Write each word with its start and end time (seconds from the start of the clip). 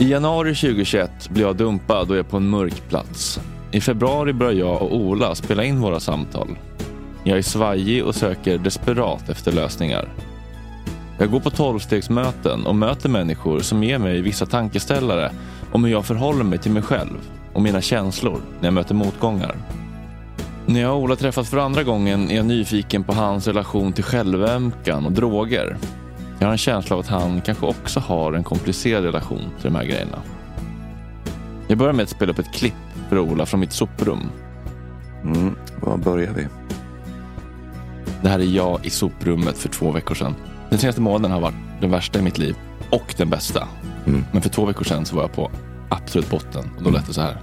I 0.00 0.10
januari 0.10 0.54
2021 0.54 1.28
blir 1.30 1.44
jag 1.44 1.56
dumpad 1.56 2.10
och 2.10 2.16
är 2.16 2.22
på 2.22 2.36
en 2.36 2.48
mörk 2.48 2.88
plats. 2.88 3.40
I 3.72 3.80
februari 3.80 4.32
börjar 4.32 4.52
jag 4.52 4.82
och 4.82 4.96
Ola 4.96 5.34
spela 5.34 5.64
in 5.64 5.80
våra 5.80 6.00
samtal. 6.00 6.48
Jag 7.24 7.38
är 7.38 7.42
svajig 7.42 8.04
och 8.04 8.14
söker 8.14 8.58
desperat 8.58 9.28
efter 9.28 9.52
lösningar. 9.52 10.08
Jag 11.18 11.30
går 11.30 11.40
på 11.40 11.50
tolvstegsmöten 11.50 12.66
och 12.66 12.74
möter 12.74 13.08
människor 13.08 13.60
som 13.60 13.84
ger 13.84 13.98
mig 13.98 14.20
vissa 14.20 14.46
tankeställare 14.46 15.32
om 15.72 15.84
hur 15.84 15.92
jag 15.92 16.06
förhåller 16.06 16.44
mig 16.44 16.58
till 16.58 16.72
mig 16.72 16.82
själv 16.82 17.18
och 17.52 17.62
mina 17.62 17.80
känslor 17.80 18.40
när 18.60 18.66
jag 18.66 18.74
möter 18.74 18.94
motgångar. 18.94 19.56
När 20.66 20.80
jag 20.80 20.96
och 20.96 21.02
Ola 21.02 21.16
träffas 21.16 21.50
för 21.50 21.58
andra 21.58 21.82
gången 21.82 22.30
är 22.30 22.36
jag 22.36 22.46
nyfiken 22.46 23.04
på 23.04 23.12
hans 23.12 23.46
relation 23.46 23.92
till 23.92 24.04
självömkan 24.04 25.06
och 25.06 25.12
droger. 25.12 25.76
Jag 26.38 26.46
har 26.46 26.52
en 26.52 26.58
känsla 26.58 26.96
av 26.96 27.00
att 27.00 27.08
han 27.08 27.40
kanske 27.40 27.66
också 27.66 28.00
har 28.00 28.32
en 28.32 28.44
komplicerad 28.44 29.04
relation 29.04 29.40
till 29.60 29.72
de 29.72 29.74
här 29.74 29.84
grejerna. 29.84 30.22
Jag 31.68 31.78
börjar 31.78 31.92
med 31.92 32.02
att 32.02 32.08
spela 32.08 32.32
upp 32.32 32.38
ett 32.38 32.52
klipp 32.54 32.74
för 33.08 33.18
Ola 33.18 33.46
från 33.46 33.60
mitt 33.60 33.72
soprum. 33.72 34.30
Mm, 35.24 35.56
var 35.80 35.96
börjar 35.96 36.32
vi? 36.32 36.46
Det 38.22 38.28
här 38.28 38.38
är 38.38 38.44
jag 38.44 38.86
i 38.86 38.90
soprummet 38.90 39.58
för 39.58 39.68
två 39.68 39.90
veckor 39.90 40.14
sedan. 40.14 40.34
Den 40.70 40.78
senaste 40.78 41.00
månaden 41.00 41.30
har 41.30 41.40
varit 41.40 41.80
den 41.80 41.90
värsta 41.90 42.18
i 42.18 42.22
mitt 42.22 42.38
liv 42.38 42.56
och 42.90 43.14
den 43.16 43.30
bästa. 43.30 43.68
Mm. 44.06 44.24
Men 44.32 44.42
för 44.42 44.50
två 44.50 44.64
veckor 44.64 44.84
sedan 44.84 45.04
så 45.04 45.16
var 45.16 45.22
jag 45.22 45.32
på 45.32 45.50
absolut 45.88 46.30
botten 46.30 46.70
och 46.76 46.82
då 46.82 46.90
lät 46.90 47.06
det 47.06 47.14
så 47.14 47.20
här. 47.20 47.40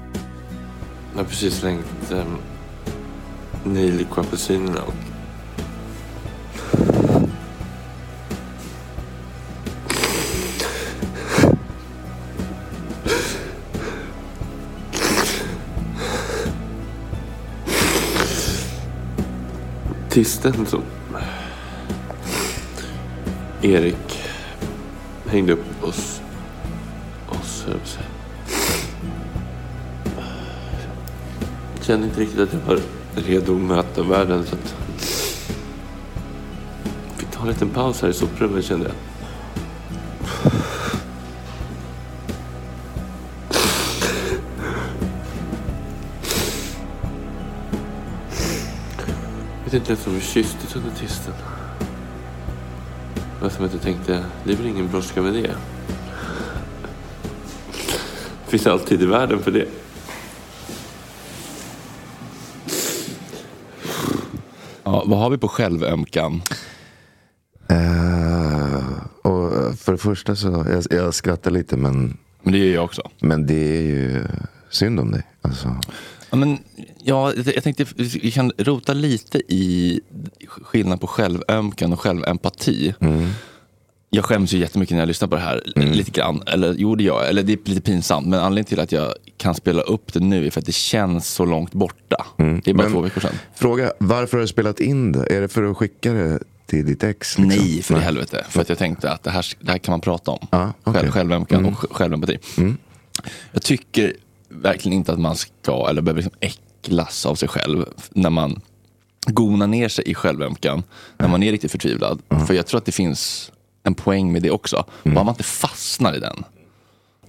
Jag 1.11 1.19
har 1.19 1.25
precis 1.25 1.53
slängt 1.53 2.11
um, 2.11 2.37
nejlikapelsinerna 3.73 4.81
och 4.81 5.14
artisten 20.15 20.65
som 20.65 20.81
Erik 23.61 24.23
hängde 25.25 25.53
upp 25.53 25.83
oss, 25.83 26.21
oss 27.29 27.63
höll 27.67 27.77
jag 27.79 27.87
säga. 27.87 28.05
Jag 31.75 31.85
kände 31.85 32.07
inte 32.07 32.21
riktigt 32.21 32.39
att 32.39 32.53
jag 32.53 32.59
var 32.59 32.79
redo 33.15 33.55
att 33.55 33.61
möta 33.61 34.03
världen 34.03 34.45
så 34.45 34.55
att 34.55 34.75
jag 37.09 37.19
fick 37.19 37.31
ta 37.31 37.41
en 37.41 37.47
liten 37.47 37.69
paus 37.69 38.01
här 38.01 38.09
i 38.09 38.13
soprummet 38.13 38.65
kände 38.65 38.85
jag. 38.85 39.14
Inte 49.75 49.91
ens 49.91 50.07
om 50.07 50.13
vi 50.13 50.21
kysstes 50.21 50.75
under 50.75 50.89
tisten. 50.91 51.33
Det 53.37 53.43
var 53.43 53.49
som 53.49 53.65
att 53.65 53.73
jag 53.73 53.81
tänkte, 53.81 54.25
det 54.43 54.53
är 54.53 54.57
väl 54.57 54.67
ingen 54.67 54.87
brådska 54.87 55.21
med 55.21 55.33
det. 55.33 55.41
Det 58.45 58.51
finns 58.51 58.67
alltid 58.67 59.01
i 59.01 59.05
världen 59.05 59.39
för 59.39 59.51
det. 59.51 59.67
Ja, 64.83 65.03
vad 65.05 65.19
har 65.19 65.29
vi 65.29 65.37
på 65.37 65.47
självömkan? 65.47 66.41
Eh, 67.69 68.83
och 69.21 69.51
för 69.79 69.91
det 69.91 69.97
första 69.97 70.35
så, 70.35 70.65
jag, 70.69 70.99
jag 70.99 71.13
skrattar 71.13 71.51
lite 71.51 71.77
men, 71.77 72.17
Men 72.43 72.53
det 72.53 72.59
gör 72.59 72.73
jag 72.73 72.83
också. 72.83 73.01
men 73.19 73.47
det 73.47 73.77
är 73.77 73.81
ju 73.81 74.23
synd 74.69 74.99
om 74.99 75.11
dig. 75.11 75.23
Alltså, 75.41 75.75
Ja, 76.29 76.37
men, 76.37 76.57
ja, 77.05 77.33
jag 77.55 77.63
tänkte 77.63 77.85
vi 77.95 78.31
kan 78.31 78.51
rota 78.57 78.93
lite 78.93 79.37
i 79.53 79.99
skillnad 80.47 81.01
på 81.01 81.07
självömkan 81.07 81.93
och 81.93 81.99
självempati. 81.99 82.93
Jag 84.09 84.25
skäms 84.25 84.53
ju 84.53 84.57
jättemycket 84.57 84.93
när 84.93 84.99
jag 85.01 85.07
lyssnar 85.07 85.27
på 85.27 85.35
det 85.35 85.41
här. 85.41 85.61
Lite 85.75 86.11
grann. 86.11 86.43
Eller 86.47 86.73
gjorde 86.73 87.03
jag. 87.03 87.29
Eller 87.29 87.43
det 87.43 87.53
är 87.53 87.69
lite 87.69 87.81
pinsamt. 87.81 88.27
Men 88.27 88.39
anledningen 88.39 88.65
till 88.65 88.79
att 88.79 88.91
jag 88.91 89.13
kan 89.37 89.55
spela 89.55 89.81
upp 89.81 90.13
det 90.13 90.19
nu 90.19 90.45
är 90.47 90.51
för 90.51 90.59
att 90.59 90.65
det 90.65 90.75
känns 90.75 91.27
så 91.33 91.45
långt 91.45 91.73
borta. 91.73 92.25
Det 92.37 92.43
är 92.67 92.73
bara 92.73 92.83
Men- 92.83 92.91
två 92.91 93.01
veckor 93.01 93.21
sedan. 93.21 93.35
fråga, 93.55 93.91
varför 93.99 94.37
har 94.37 94.41
du 94.41 94.47
spelat 94.47 94.79
in 94.79 95.11
det? 95.11 95.25
Är 95.35 95.41
det 95.41 95.47
för 95.47 95.63
att 95.71 95.77
skicka 95.77 96.13
det 96.13 96.39
till 96.65 96.85
ditt 96.85 97.03
ex? 97.03 97.37
liksom? 97.37 97.43
Nej, 97.65 97.81
för 97.81 97.97
i 97.97 97.99
helvete. 97.99 98.45
För 98.49 98.61
att 98.61 98.69
jag 98.69 98.77
tänkte 98.77 99.11
att 99.11 99.23
det 99.23 99.31
här, 99.31 99.45
det 99.59 99.71
här 99.71 99.77
kan 99.77 99.91
man 99.93 100.01
prata 100.01 100.31
om. 100.31 100.47
Ja, 100.51 100.73
okej. 100.83 101.01
Själv, 101.01 101.11
självömkan 101.11 101.65
och 101.65 101.73
sj- 101.73 101.87
självempati. 101.93 102.37
Jag 103.51 103.61
tycker 103.63 104.13
verkligen 104.49 104.97
inte 104.97 105.11
att 105.13 105.19
man 105.19 105.35
ska 105.35 105.87
eller 105.89 106.01
behöver 106.01 106.21
liksom 106.21 106.37
äcklas 106.85 107.25
av 107.25 107.35
sig 107.35 107.47
själv 107.49 107.85
när 108.09 108.29
man 108.29 108.61
gonar 109.27 109.67
ner 109.67 109.89
sig 109.89 110.03
i 110.07 110.13
självömkan. 110.13 110.83
När 111.17 111.27
man 111.27 111.43
är 111.43 111.51
riktigt 111.51 111.71
förtvivlad. 111.71 112.21
För 112.47 112.53
jag 112.53 112.67
tror 112.67 112.77
att 112.77 112.85
det 112.85 112.91
finns 112.91 113.51
en 113.83 113.95
poäng 113.95 114.31
med 114.31 114.41
det 114.41 114.51
också. 114.51 114.85
Bara 115.03 115.23
man 115.23 115.29
inte 115.33 115.43
fastnar 115.43 116.15
i 116.15 116.19
den. 116.19 116.43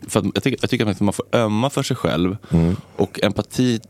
För 0.09 0.25
jag, 0.35 0.43
tycker, 0.43 0.59
jag 0.63 0.71
tycker 0.71 0.87
att 0.87 1.01
man 1.01 1.13
får 1.13 1.27
ömma 1.33 1.71
för 1.71 1.83
sig 1.83 1.97
själv. 1.97 2.37
Och 2.97 3.21
empati 3.23 3.81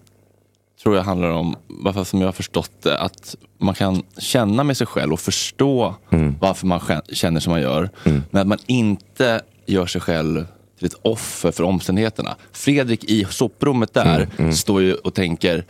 tror 0.83 0.97
jag 0.97 1.03
handlar 1.05 1.31
om, 1.31 1.57
varför 1.67 2.05
som 2.05 2.21
jag 2.21 2.29
har 2.29 2.33
förstått 2.33 2.71
det, 2.83 2.99
att 2.99 3.37
man 3.59 3.75
kan 3.75 4.03
känna 4.19 4.65
med 4.65 4.77
sig 4.77 4.87
själv 4.87 5.13
och 5.13 5.21
förstå 5.21 5.95
varför 6.41 6.67
man 6.67 6.81
kä- 6.81 7.15
känner 7.15 7.41
som 7.41 7.51
man 7.53 7.61
gör. 7.63 7.91
Men 8.31 8.41
att 8.41 8.47
man 8.47 8.59
inte 8.67 9.41
gör 9.67 9.87
sig 9.87 10.01
själv 10.01 10.47
till 10.79 10.87
ett 10.87 10.97
offer 11.03 11.51
för 11.51 11.65
omständigheterna. 11.65 12.37
Fredrik 12.53 13.05
i 13.05 13.27
soprummet 13.31 13.95
där 13.95 14.53
står 14.53 14.83
ju 14.83 14.95
och 14.95 15.15
tänker 15.15 15.65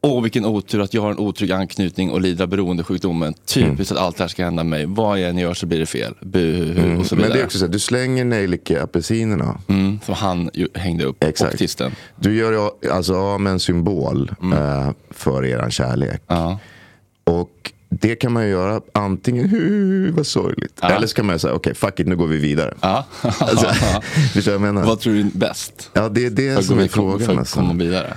Åh 0.00 0.22
vilken 0.22 0.44
otur 0.44 0.80
att 0.80 0.94
jag 0.94 1.02
har 1.02 1.10
en 1.10 1.18
otrygg 1.18 1.52
anknytning 1.52 2.10
och 2.10 2.20
lider 2.20 2.44
av 2.44 2.48
beroendesjukdomen. 2.50 3.34
Typiskt 3.46 3.92
att 3.92 3.98
allt 3.98 4.16
det 4.16 4.22
här 4.24 4.28
ska 4.28 4.44
hända 4.44 4.64
mig. 4.64 4.86
Vad 4.86 5.20
jag 5.20 5.30
än 5.30 5.38
gör 5.38 5.54
så 5.54 5.66
blir 5.66 5.78
det 5.78 5.86
fel. 5.86 6.14
Buhu 6.20 6.96
och 6.96 7.06
så 7.06 7.16
vidare. 7.16 7.28
Men 7.28 7.36
det 7.36 7.42
är 7.42 7.44
också 7.44 7.58
så 7.58 7.64
här, 7.64 7.72
du 7.72 7.78
slänger 7.78 8.24
nejlika-apelsinerna. 8.24 9.58
mm, 9.68 10.00
som 10.04 10.14
han 10.14 10.50
hängde 10.74 11.04
upp 11.04 11.24
Exakt. 11.24 11.52
och 11.52 11.58
tisten. 11.58 11.92
Du 12.16 12.36
gör 12.36 12.70
alltså 12.92 13.14
av 13.14 13.40
med 13.40 13.52
en 13.52 13.60
symbol 13.60 14.30
eh, 14.52 14.90
för 15.10 15.44
eran 15.44 15.70
kärlek. 15.70 16.22
Ja. 16.26 16.58
Och 17.24 17.72
det 18.00 18.14
kan 18.16 18.32
man 18.32 18.42
ju 18.44 18.48
göra 18.50 18.80
antingen, 18.92 19.48
"Hu, 19.48 20.10
vad 20.10 20.26
sorgligt. 20.26 20.80
Eller 20.82 21.06
så 21.06 21.14
kan 21.16 21.26
man 21.26 21.34
ju 21.34 21.38
säga, 21.38 21.54
okej 21.54 21.74
fuck 21.74 22.00
it, 22.00 22.06
nu 22.06 22.16
går 22.16 22.26
vi 22.26 22.36
vidare. 22.38 22.74
Ja. 22.80 23.04
Alltså, 23.22 23.66
förstår 24.32 24.52
jag 24.52 24.60
menar? 24.60 24.84
Vad 24.84 25.00
tror 25.00 25.12
du 25.12 25.20
är 25.20 25.24
bäst? 25.34 25.90
Ja, 25.92 26.08
det 26.08 26.26
är 26.26 26.30
det 26.30 26.54
För 26.56 26.62
som 26.62 26.78
är 26.78 26.82
för 26.82 26.88
frågan. 26.88 27.30
att 27.30 27.38
Alltså. 27.38 27.56
komma 27.58 27.74
vidare? 27.74 28.14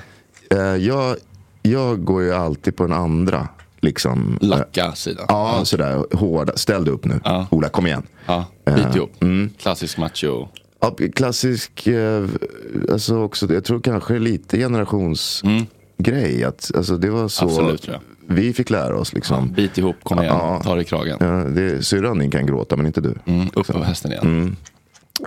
Eh, 0.51 0.59
jag, 0.59 1.15
jag 1.61 2.03
går 2.05 2.23
ju 2.23 2.33
alltid 2.33 2.75
på 2.75 2.83
den 2.83 2.93
andra. 2.93 3.47
Liksom, 3.81 4.37
eh, 4.41 4.47
Lacka 4.47 4.91
sidan. 4.95 5.25
Ja, 5.29 5.61
sådär 5.65 6.03
hårda. 6.17 6.57
Ställ 6.57 6.85
dig 6.85 6.93
upp 6.93 7.05
nu. 7.05 7.19
Ja. 7.23 7.47
Ola, 7.51 7.69
kom 7.69 7.87
igen. 7.87 8.03
Ja, 8.25 8.45
Eh, 8.65 8.75
bit 8.75 8.95
ihop. 8.95 9.21
mm. 9.21 9.49
Klassisk 9.61 9.97
macho. 9.97 10.47
Ja, 10.81 10.95
klassisk, 11.15 11.87
alltså 12.91 13.17
också, 13.17 13.53
jag 13.53 13.63
tror 13.63 13.79
kanske 13.81 14.19
lite 14.19 14.57
generationsgrej. 14.57 16.43
Att, 16.43 16.71
alltså 16.75 16.97
det 16.97 17.09
var 17.09 17.27
så 17.27 17.45
Absolut, 17.45 17.87
jag. 17.87 17.99
Vi 18.29 18.53
fick 18.53 18.69
lära 18.69 18.97
oss 18.97 19.13
liksom. 19.13 19.51
Bit 19.51 19.77
ihop, 19.77 19.95
kom 20.03 20.19
igen, 20.19 20.35
Ja. 20.39 20.61
ta 20.63 20.75
dig 20.75 20.81
i 20.81 20.85
kragen. 20.85 21.17
Ja, 21.19 21.27
det, 21.27 21.83
syrran 21.83 22.19
din 22.19 22.31
kan 22.31 22.45
gråta 22.45 22.75
men 22.75 22.85
inte 22.85 23.01
du. 23.01 23.15
Mm, 23.25 23.47
upp 23.53 23.67
på 23.67 23.83
hästen 23.83 24.11
igen. 24.11 24.55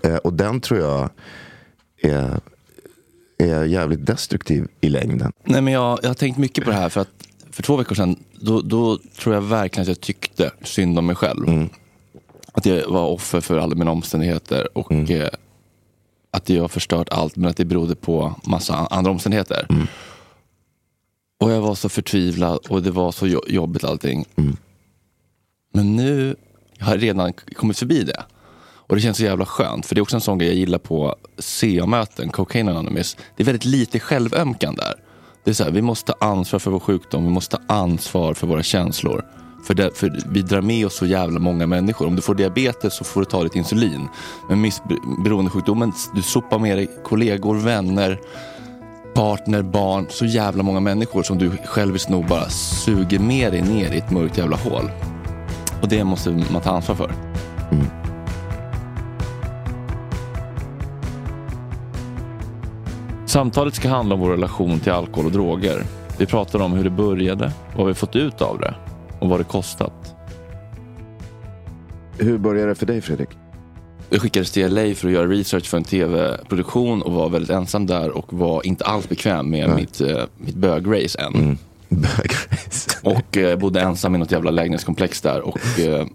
Eh, 0.02 0.14
och 0.16 0.32
den 0.32 0.60
tror 0.60 0.81
jag 0.81 1.10
är, 2.02 2.40
är 3.38 3.64
jävligt 3.64 4.06
destruktiv 4.06 4.69
i 4.81 4.88
längden. 4.88 5.32
Nej, 5.44 5.60
men 5.62 5.72
jag, 5.72 5.99
jag 6.02 6.08
har 6.10 6.14
tänkt 6.14 6.38
mycket 6.38 6.64
på 6.64 6.70
det 6.70 6.76
här 6.76 6.88
för 6.88 7.00
att 7.00 7.08
för 7.50 7.62
två 7.62 7.76
veckor 7.76 7.94
sedan 7.94 8.16
då, 8.40 8.60
då 8.60 8.99
tror 9.19 9.34
jag 9.34 9.43
verkligen 9.43 9.82
att 9.82 9.88
jag 9.88 10.00
tyckte 10.00 10.50
synd 10.62 10.98
om 10.98 11.06
mig 11.06 11.16
själv. 11.16 11.69
Att 12.52 12.66
jag 12.66 12.88
var 12.88 13.06
offer 13.06 13.40
för 13.40 13.58
alla 13.58 13.75
mina 13.75 13.90
omständigheter 13.90 14.78
och 14.78 14.93
eh, 14.93 15.28
att 16.31 16.48
jag 16.48 16.60
har 16.62 16.69
förstört 16.69 17.08
allt 17.10 17.37
men 17.37 17.50
att 17.50 17.56
det 17.56 17.64
berodde 17.64 17.94
på 17.94 18.34
massa 18.44 18.75
andra 18.75 19.10
omständigheter. 19.10 19.66
Och 21.43 21.50
jag 21.50 21.61
var 21.61 21.75
så 21.75 21.89
förtvivlad 21.89 22.59
och 22.69 22.83
det 22.83 22.91
var 22.91 23.12
så 23.12 23.27
jo- 23.27 23.43
jobbigt 23.49 23.85
allting. 23.85 24.25
Men 25.75 25.97
nu 25.97 26.37
har 26.81 26.93
jag 26.93 27.03
redan 27.03 27.33
kommit 27.33 27.79
förbi 27.79 28.03
det. 28.05 28.25
Och 28.75 28.97
det 28.97 29.03
känns 29.03 29.17
så 29.17 29.25
jävla 29.25 29.47
skönt. 29.47 29.87
För 29.87 29.94
det 29.94 29.99
är 29.99 30.03
också 30.03 30.17
en 30.17 30.21
sån 30.21 30.39
grej 30.39 30.49
jag 30.49 30.56
gillar 30.56 30.79
på 30.79 31.17
CA-möten, 31.39 32.29
Cocaine 32.29 32.69
Anonymous. 32.69 33.17
Det 33.37 33.43
är 33.43 33.44
väldigt 33.44 33.65
lite 33.65 34.00
självömkan 34.00 34.75
där. 34.75 34.94
Det 35.44 35.50
är 35.50 35.55
så 35.55 35.65
här, 35.65 35.71
vi 35.71 35.83
måste 35.83 36.12
ta 36.12 36.27
ansvar 36.27 36.59
för 36.59 36.71
vår 36.71 36.81
sjukdom, 36.81 37.25
vi 37.25 37.31
måste 37.31 37.56
ta 37.56 37.75
ansvar 37.75 38.35
för 38.35 38.47
våra 38.47 38.62
känslor. 38.62 39.25
För, 39.67 39.75
det, 39.75 39.99
för 39.99 40.21
vi 40.31 40.43
drar 40.43 40.61
med 40.61 40.87
oss 40.87 40.97
så 40.97 41.06
jävla 41.06 41.39
många 41.39 41.67
människor. 41.67 42.06
Om 42.06 42.17
du 42.17 42.23
får 42.23 42.35
diabetes 42.35 42.97
så 42.97 43.05
får 43.05 43.21
du 43.21 43.25
ta 43.25 43.43
ditt 43.43 43.56
insulin. 43.56 44.09
Men 44.49 44.61
missberoendesjukdomen, 44.61 45.93
du 46.15 46.23
sopar 46.23 46.59
med 46.59 46.79
dig 46.79 46.91
kollegor, 47.05 47.55
vänner, 47.55 48.21
partner, 49.14 49.62
barn. 49.62 50.06
Så 50.11 50.25
jävla 50.25 50.62
många 50.62 50.81
människor 50.81 51.23
som 51.23 51.38
du 51.38 51.50
själviskt 51.50 52.09
nog 52.09 52.26
bara 52.26 52.49
suger 52.49 53.19
med 53.19 53.53
dig 53.53 53.62
ner 53.62 53.93
i 53.93 53.99
ett 53.99 54.11
mörkt 54.11 54.38
jävla 54.38 54.56
hål. 54.56 54.91
Och 55.82 55.88
det 55.88 56.05
måste 56.05 56.31
man 56.31 56.62
ta 56.62 56.70
ansvar 56.70 56.94
för. 56.94 57.12
Samtalet 63.26 63.75
ska 63.75 63.88
handla 63.88 64.14
om 64.14 64.20
vår 64.20 64.31
relation 64.31 64.81
till 64.81 64.93
alkohol 64.93 65.26
och 65.26 65.32
droger. 65.32 65.85
Vi 66.19 66.26
pratar 66.26 66.61
om 66.61 66.73
hur 66.73 66.85
det 66.85 66.91
började, 66.91 67.53
vad 67.76 67.87
vi 67.87 67.94
fått 67.94 68.17
ut 68.17 68.43
av 68.43 68.58
det 68.58 68.75
och 69.19 69.29
vad 69.29 69.41
det 69.41 69.44
kostat. 69.44 70.17
Hur 72.19 72.38
började 72.38 72.69
det 72.69 72.75
för 72.75 72.87
dig 72.87 73.00
Fredrik? 73.00 73.29
Jag 74.12 74.20
skickades 74.23 74.50
till 74.50 74.75
LA 74.75 74.94
för 74.94 75.09
att 75.09 75.14
göra 75.14 75.26
research 75.26 75.67
för 75.67 75.76
en 75.76 75.85
tv-produktion 75.85 77.03
och 77.03 77.12
var 77.12 77.29
väldigt 77.29 77.50
ensam 77.50 77.87
där 77.87 78.11
och 78.11 78.32
var 78.32 78.67
inte 78.67 78.85
alls 78.85 79.09
bekväm 79.09 79.50
med 79.50 79.70
mitt, 79.70 80.00
eh, 80.00 80.25
mitt 80.37 80.55
bögrace 80.55 81.19
än. 81.19 81.59
Bögrace. 81.88 82.99
Och 83.03 83.37
eh, 83.37 83.59
bodde 83.59 83.81
ensam 83.81 84.14
i 84.14 84.19
något 84.19 84.31
jävla 84.31 84.50
lägenhetskomplex 84.50 85.20
där 85.20 85.41
och 85.41 85.79
eh, 85.79 86.06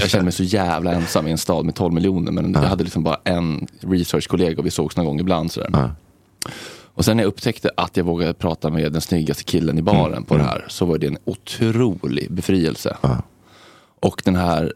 jag 0.00 0.10
kände 0.10 0.24
mig 0.24 0.32
så 0.32 0.42
jävla 0.42 0.92
ensam 0.92 1.26
i 1.26 1.30
en 1.30 1.38
stad 1.38 1.64
med 1.64 1.74
12 1.74 1.94
miljoner 1.94 2.32
men 2.32 2.52
jag 2.52 2.60
hade 2.60 2.84
liksom 2.84 3.02
bara 3.02 3.20
en 3.24 3.66
researchkollega 3.80 4.58
och 4.58 4.66
vi 4.66 4.70
sågs 4.70 4.96
någon 4.96 5.06
gång 5.06 5.20
ibland. 5.20 5.52
Sådär. 5.52 5.90
Och 6.94 7.04
sen 7.04 7.16
när 7.16 7.24
jag 7.24 7.28
upptäckte 7.28 7.70
att 7.76 7.96
jag 7.96 8.04
vågade 8.04 8.34
prata 8.34 8.70
med 8.70 8.92
den 8.92 9.00
snyggaste 9.00 9.44
killen 9.44 9.78
i 9.78 9.82
baren 9.82 10.24
på 10.24 10.36
det 10.36 10.42
här 10.42 10.64
så 10.68 10.84
var 10.84 10.98
det 10.98 11.06
en 11.06 11.18
otrolig 11.24 12.32
befrielse. 12.32 12.96
Och 14.00 14.22
den 14.24 14.36
här 14.36 14.72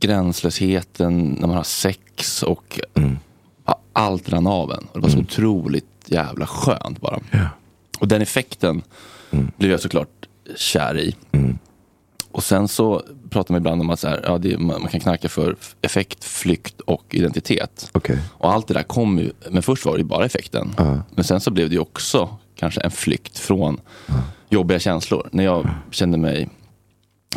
gränslösheten 0.00 1.36
när 1.40 1.46
man 1.46 1.56
har 1.56 1.64
sex 1.64 2.42
och 2.42 2.80
ja, 3.64 3.80
allt 3.92 4.28
rann 4.28 4.46
av 4.46 4.72
en. 4.72 4.86
Och 4.92 5.00
det 5.00 5.00
var 5.00 5.08
så 5.08 5.18
otroligt 5.18 5.86
jävla 6.06 6.46
skönt 6.46 7.00
bara. 7.00 7.20
Och 8.00 8.08
den 8.08 8.22
effekten 8.22 8.82
blev 9.30 9.70
jag 9.70 9.80
såklart 9.80 10.26
kär 10.56 10.98
i. 10.98 11.16
Och 12.30 12.44
sen 12.44 12.68
så 12.68 13.02
pratar 13.30 13.52
man 13.54 13.60
ibland 13.60 13.80
om 13.80 13.90
att 13.90 14.00
så 14.00 14.08
här, 14.08 14.20
ja, 14.24 14.38
det, 14.38 14.58
man 14.58 14.80
man 14.80 14.90
kan 14.90 15.00
knacka 15.00 15.28
för 15.28 15.56
effekt, 15.82 16.24
flykt 16.24 16.80
och 16.80 17.04
identitet. 17.10 17.90
Okej. 17.92 18.18
Och 18.30 18.52
allt 18.52 18.68
det 18.68 18.74
där 18.74 18.82
kom 18.82 19.18
ju, 19.18 19.32
men 19.50 19.62
först 19.62 19.84
var 19.84 19.92
det 19.92 19.98
ju 19.98 20.04
bara 20.04 20.24
effekten. 20.24 20.74
Men 21.14 21.24
sen 21.24 21.40
så 21.40 21.50
blev 21.50 21.68
det 21.68 21.74
ju 21.74 21.80
också 21.80 22.36
kanske 22.56 22.80
en 22.80 22.90
flykt 22.90 23.38
från 23.38 23.80
jobbiga 24.48 24.78
känslor. 24.78 25.28
När 25.32 25.44
jag 25.44 25.68
kände 25.90 26.18
mig 26.18 26.48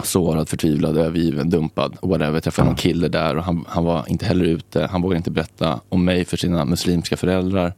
sårad, 0.04 0.50
förtvivlad, 0.50 0.98
övergiven, 0.98 1.50
dumpad. 1.50 1.98
Whatever. 2.02 2.34
Jag 2.34 2.44
träffade 2.44 2.68
någon 2.68 2.76
kille 2.76 3.08
där 3.08 3.38
och 3.38 3.44
han, 3.44 3.66
han 3.68 3.84
var 3.84 4.06
inte 4.08 4.26
heller 4.26 4.46
ute. 4.46 4.88
Han 4.92 5.02
vågade 5.02 5.18
inte 5.18 5.32
berätta 5.32 5.80
om 5.90 6.06
mig 6.06 6.26
för 6.26 6.38
sina 6.38 6.66
muslimska 6.66 7.18
föräldrar. 7.18 7.74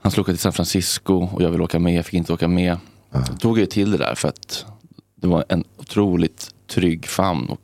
Han 0.00 0.12
skulle 0.12 0.22
åka 0.22 0.32
till 0.32 0.38
San 0.38 0.52
Francisco 0.52 1.28
och 1.32 1.42
jag 1.42 1.50
ville 1.50 1.64
åka 1.64 1.78
med, 1.78 1.94
jag 1.94 2.06
fick 2.06 2.14
inte 2.14 2.32
åka 2.32 2.48
med. 2.48 2.76
Då 3.12 3.36
tog 3.38 3.58
jag 3.58 3.70
till 3.70 3.90
det 3.90 3.98
där 3.98 4.14
för 4.14 4.28
att 4.28 4.66
det 5.20 5.26
var 5.26 5.44
en 5.48 5.64
otroligt 5.76 6.50
trygg 6.66 7.06
famn. 7.06 7.48
Och 7.48 7.60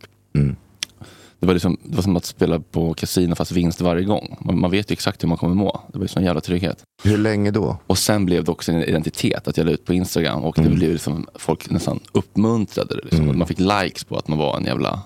det, 1.44 1.46
var 1.46 1.54
liksom, 1.54 1.76
det 1.82 1.96
var 1.96 2.02
som 2.02 2.16
att 2.16 2.24
spela 2.24 2.60
på 2.60 2.94
kasino 2.94 3.34
fast 3.34 3.52
vinst 3.52 3.80
varje 3.80 4.04
gång. 4.04 4.36
Man, 4.40 4.60
man 4.60 4.70
vet 4.70 4.90
ju 4.90 4.92
exakt 4.92 5.22
hur 5.22 5.28
man 5.28 5.38
kommer 5.38 5.54
må. 5.54 5.80
Det 5.92 5.98
var 5.98 6.04
ju 6.04 6.08
sån 6.08 6.24
jävla 6.24 6.40
trygghet. 6.40 6.82
Hur 7.02 7.18
länge 7.18 7.50
då? 7.50 7.76
Och 7.86 7.98
sen 7.98 8.26
blev 8.26 8.44
det 8.44 8.50
också 8.50 8.72
en 8.72 8.82
identitet 8.82 9.48
att 9.48 9.56
jag 9.56 9.66
la 9.66 9.72
ut 9.72 9.84
på 9.84 9.94
Instagram 9.94 10.44
och 10.44 10.54
det 10.56 10.68
blev 10.68 10.92
liksom, 10.92 11.26
folk 11.34 11.70
nästan 11.70 12.00
uppmuntrade 12.12 12.94
det. 12.94 13.00
Liksom. 13.04 13.38
Man 13.38 13.48
fick 13.48 13.58
likes 13.58 14.04
på 14.04 14.16
att 14.16 14.28
man 14.28 14.38
var 14.38 14.56
en 14.56 14.64
jävla 14.64 15.02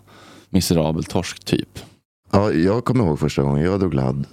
miserabel 0.50 1.04
torsk 1.04 1.44
typ. 1.44 1.78
Ja, 2.30 2.52
jag 2.52 2.84
kommer 2.84 3.04
ihåg 3.04 3.18
första 3.18 3.42
gången 3.42 3.64
jag 3.64 3.80
drog 3.80 3.94
ladd. 3.94 4.24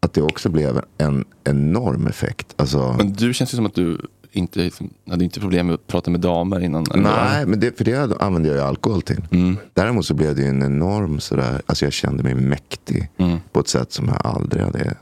Att 0.00 0.12
det 0.12 0.22
också 0.22 0.48
blev 0.48 0.80
en 0.98 1.24
enorm 1.44 2.06
effekt. 2.06 2.54
Alltså, 2.56 2.94
Men 2.98 3.12
du 3.12 3.34
känns 3.34 3.54
ju 3.54 3.56
som 3.56 3.66
att 3.66 3.74
du 3.74 4.00
inte 4.36 4.58
liksom, 4.58 4.90
hade 5.10 5.24
inte 5.24 5.40
problem 5.40 5.66
med 5.66 5.74
att 5.74 5.86
prata 5.86 6.10
med 6.10 6.20
damer 6.20 6.60
innan. 6.60 6.84
nej, 6.94 7.46
men 7.46 7.60
det, 7.60 7.78
för 7.78 7.84
det 7.84 8.20
använde 8.22 8.48
jag 8.48 8.56
ju 8.56 8.62
alkohol 8.62 9.02
till. 9.02 9.22
Däremot 9.74 10.06
så 10.06 10.14
blev 10.14 10.34
det 10.36 10.42
ju 10.42 10.48
en 10.48 10.62
enorm 10.62 11.20
sådär, 11.20 11.62
alltså 11.66 11.84
jag 11.86 11.92
kände 11.92 12.22
mig 12.22 12.34
mäktig. 12.34 13.10
På 13.52 13.60
ett 13.60 13.68
sätt 13.68 13.92
som 13.92 14.08
jag 14.08 14.20
aldrig 14.26 14.62
hade 14.62 14.94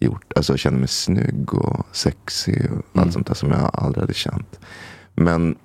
gjort. 0.00 0.32
Alltså 0.36 0.52
jag 0.52 0.60
kände 0.60 0.78
mig 0.78 0.88
snygg 0.88 1.54
och 1.54 1.86
sexig 1.92 2.68
och 2.72 3.00
allt 3.00 3.12
sånt 3.12 3.26
där 3.26 3.34
som 3.34 3.50
jag 3.50 3.70
aldrig 3.72 4.02
hade 4.02 4.14
känt. 4.14 4.60
Men, 5.14 5.56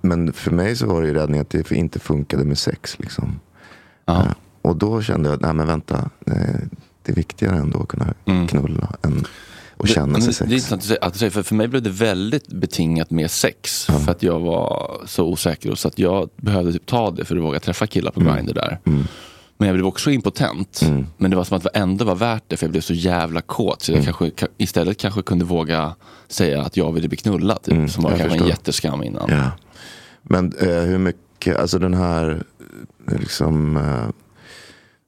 men 0.00 0.32
för 0.32 0.50
mig 0.50 0.76
så 0.76 0.86
var 0.86 1.02
det 1.02 1.08
ju 1.08 1.14
räddningen 1.14 1.42
att 1.42 1.50
det 1.50 1.72
inte 1.72 1.98
funkade 1.98 2.44
med 2.44 2.58
sex. 2.58 2.98
Liksom. 2.98 3.40
Ja. 4.04 4.20
Eh, 4.22 4.32
Och 4.62 4.76
då 4.76 5.02
kände 5.02 5.30
jag, 5.30 5.40
nej 5.42 5.54
men 5.54 5.66
vänta. 5.66 6.10
Det 7.02 7.12
är 7.12 7.16
viktigare 7.16 7.56
ändå 7.56 7.82
att 7.82 7.88
kunna 7.88 8.14
knulla 8.48 8.96
än 9.02 9.24
att 9.78 9.88
känna 9.88 10.20
sig 10.20 10.34
sex. 10.34 10.48
det 10.48 10.54
är 10.54 10.74
intressant 10.74 10.98
att 11.02 11.12
du 11.12 11.18
säger, 11.18 11.30
för, 11.30 11.42
för 11.42 11.54
mig 11.54 11.68
blev 11.68 11.82
det 11.82 11.90
väldigt 11.90 12.48
betingat 12.48 13.10
med 13.10 13.30
sex. 13.30 13.84
För 13.84 14.10
att 14.10 14.22
jag 14.22 14.40
var 14.40 15.00
så 15.06 15.24
osäker 15.26 15.70
och 15.70 15.78
så 15.78 15.88
att 15.88 15.98
jag 15.98 16.30
behövde 16.36 16.72
typ 16.72 16.86
ta 16.86 17.10
det 17.10 17.24
för 17.24 17.36
att 17.36 17.42
våga 17.42 17.60
träffa 17.60 17.86
killar 17.86 18.10
på 18.10 18.20
Grindr 18.20 18.54
där. 18.54 18.78
Men 19.60 19.68
jag 19.68 19.74
blev 19.76 19.86
också 19.86 20.10
impotent. 20.10 20.80
Men 21.16 21.30
det 21.30 21.36
var 21.36 21.44
som 21.44 21.56
att 21.56 21.62
det 21.62 21.68
ändå 21.74 22.04
var 22.04 22.14
värt 22.14 22.42
det 22.46 22.56
för 22.56 22.66
jag 22.66 22.70
blev 22.70 22.80
så 22.80 22.94
jävla 22.94 23.40
kåt. 23.40 23.82
Så 23.82 23.92
jag 23.92 24.04
kanske, 24.04 24.24
ka- 24.24 24.48
istället 24.56 24.98
kanske 24.98 25.22
kunde 25.22 25.44
våga 25.44 25.94
säga 26.28 26.62
att 26.62 26.76
jag 26.76 26.92
ville 26.92 27.08
bli 27.08 27.16
knullad. 27.16 27.62
Typ, 27.62 27.90
som 27.90 28.04
var 28.04 28.16
kanske 28.16 28.38
en 28.38 28.46
jätteskam 28.46 29.02
innan. 29.02 29.30
Ja. 29.30 29.50
Men 30.22 30.52
eh, 30.60 30.68
hur 30.68 30.98
mycket, 30.98 31.56
alltså 31.56 31.78
den 31.78 31.94
här 31.94 32.42
eh, 33.12 33.18
liksom 33.18 33.76
eh, 33.76 34.08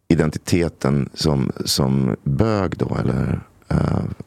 identiteten 0.09 1.09
som, 1.15 1.53
som 1.65 2.17
bög 2.25 2.77
då, 2.77 2.97
eller 3.01 3.41
eh, 3.71 3.77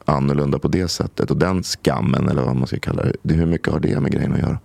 annorlunda 0.04 0.58
på 0.58 0.68
det 0.68 0.88
sättet. 0.88 1.30
Och 1.30 1.36
den 1.36 1.62
skammen, 1.62 2.28
eller 2.28 2.42
vad 2.42 2.56
man 2.56 2.66
ska 2.66 2.78
kalla 2.78 3.04
det. 3.22 3.34
Hur 3.34 3.46
mycket 3.46 3.72
har 3.72 3.80
det 3.80 4.00
med 4.00 4.12
grejen 4.12 4.32
att 4.32 4.38
göra? 4.38 4.58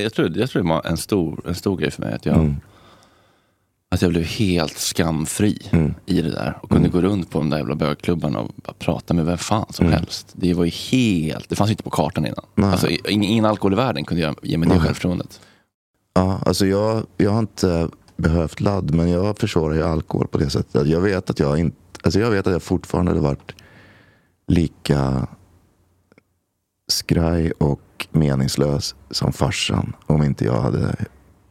Jag 0.00 0.12
tror, 0.12 0.38
jag 0.38 0.50
tror 0.50 0.62
det 0.62 0.68
var 0.68 0.86
en 0.86 0.96
stor, 0.96 1.40
en 1.48 1.54
stor 1.54 1.76
grej 1.76 1.90
för 1.90 2.02
mig. 2.02 2.14
Att 2.14 2.26
jag, 2.26 2.36
Mm. 2.36 2.56
att 3.90 4.02
jag 4.02 4.10
blev 4.10 4.24
helt 4.24 4.78
skamfri 4.78 5.58
Mm. 5.70 5.94
i 6.06 6.22
det 6.22 6.30
där. 6.30 6.58
Och 6.62 6.70
kunde 6.70 6.88
gå 6.88 7.00
runt 7.00 7.30
på 7.30 7.38
de 7.38 7.50
där 7.50 7.56
jävla 7.58 7.74
bögklubbarna 7.74 8.38
och 8.38 8.50
bara 8.56 8.72
prata 8.78 9.14
med 9.14 9.24
vem 9.26 9.38
fan 9.38 9.66
som 9.72 9.86
helst. 9.86 10.32
Det 10.32 10.54
var 10.54 10.64
ju 10.64 10.70
helt, 10.70 11.48
det 11.48 11.56
fanns 11.56 11.70
inte 11.70 11.82
på 11.82 11.90
kartan 11.90 12.26
innan. 12.26 12.44
Mm. 12.56 12.70
Nej. 12.70 12.70
Alltså, 12.70 12.88
ingen, 13.10 13.30
ingen 13.30 13.44
alkohol 13.44 13.72
i 13.72 13.76
världen 13.76 14.04
kunde 14.04 14.22
jag, 14.22 14.34
ge 14.42 14.58
mig 14.58 14.68
det 14.68 14.74
Nej. 14.74 14.84
självförtroendet. 14.84 15.40
Ja, 16.14 16.40
alltså 16.46 16.66
jag, 16.66 17.06
jag 17.16 17.30
har 17.30 17.38
inte 17.38 17.88
behövt 18.16 18.60
ladd, 18.60 18.94
men 18.94 19.08
jag 19.10 19.38
försvarar 19.38 19.74
ju 19.74 19.82
alkohol 19.82 20.26
på 20.28 20.38
det 20.38 20.50
sättet. 20.50 20.86
Jag 20.86 21.00
vet 21.00 21.30
att 21.30 21.38
jag 21.38 21.58
inte, 21.58 21.76
alltså 22.02 22.20
jag 22.20 22.30
vet 22.30 22.46
att 22.46 22.52
jag 22.52 22.62
fortfarande 22.62 23.10
hade 23.10 23.20
varit 23.20 23.52
lika 24.50 25.26
skraj 26.88 27.50
och 27.50 28.06
meningslös 28.10 28.94
som 29.10 29.32
farsan 29.32 29.96
om 30.06 30.22
inte 30.22 30.44
jag 30.44 30.60
hade 30.60 30.94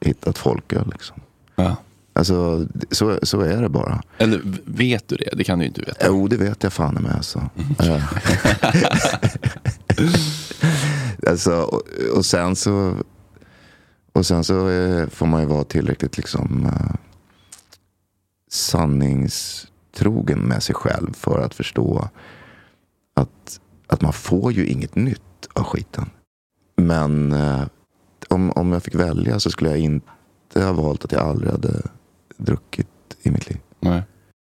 hittat 0.02 0.38
folköl. 0.38 0.90
Liksom. 0.92 1.22
Ja. 1.56 1.76
Alltså, 2.14 2.68
så, 2.92 3.20
så 3.24 3.42
är 3.42 3.62
det 3.62 3.70
bara. 3.70 4.02
Eller 4.18 4.42
vet 4.66 5.08
du 5.08 5.16
det? 5.16 5.30
Det 5.34 5.44
kan 5.44 5.60
du 5.60 5.66
inte 5.66 5.82
veta. 5.82 6.06
Jo, 6.08 6.28
det 6.28 6.38
vet 6.38 6.64
jag 6.64 6.74
fan 6.74 6.94
med 6.94 7.16
alltså. 7.16 7.50
Eh. 7.80 8.04
alltså 11.28 11.62
och, 11.62 11.82
och 12.16 12.26
sen 12.26 12.56
så 12.56 12.96
och 14.14 14.26
sen 14.26 14.44
så 14.44 14.70
eh, 14.70 15.08
får 15.10 15.26
man 15.26 15.42
ju 15.42 15.48
vara 15.48 15.64
tillräckligt 15.64 16.18
liksom 16.18 16.66
eh, 16.66 16.96
sanningstro 18.52 19.70
otrogen 20.00 20.40
med 20.40 20.64
sig 20.64 20.76
själv 20.76 21.14
för 21.14 21.42
att 21.42 21.54
förstå 21.54 22.10
att, 23.90 24.02
man 24.02 24.14
får 24.14 24.52
ju 24.52 24.68
inget 24.68 24.96
nytt 24.96 25.48
av 25.54 25.64
skiten. 25.64 26.10
Men 26.76 27.32
eh, 27.32 27.64
om, 28.30 28.52
om 28.52 28.72
jag 28.72 28.84
fick 28.84 28.96
välja 28.96 29.40
så 29.40 29.50
skulle 29.52 29.70
jag 29.70 29.80
inte 29.80 30.62
ha 30.62 30.74
valt 30.74 31.06
att 31.06 31.12
jag 31.12 31.22
aldrig 31.22 31.52
hade 31.52 31.82
druckit 32.38 32.88
i 33.22 33.32
mitt 33.32 33.50
liv. 33.50 33.58
Nej. 33.80 34.02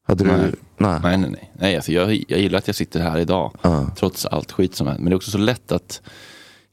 Hade 0.08 0.24
du? 0.24 0.32
Nej. 0.32 0.52
Nej. 0.78 1.00
Nej, 1.04 1.18
nej, 1.18 1.30
nej. 1.30 1.52
nej 1.54 1.76
alltså 1.76 1.92
jag, 1.92 2.24
jag 2.28 2.40
gillar 2.40 2.58
att 2.58 2.68
jag 2.68 2.76
sitter 2.76 3.00
här 3.00 3.18
idag. 3.18 3.58
Ja. 3.62 3.90
Trots 3.96 4.26
allt 4.26 4.52
skit 4.52 4.76
som 4.76 4.88
hänt. 4.88 5.00
Men 5.00 5.10
det 5.10 5.14
är 5.14 5.16
också 5.16 5.32
så 5.32 5.38
lätt 5.38 5.72
att 5.72 6.02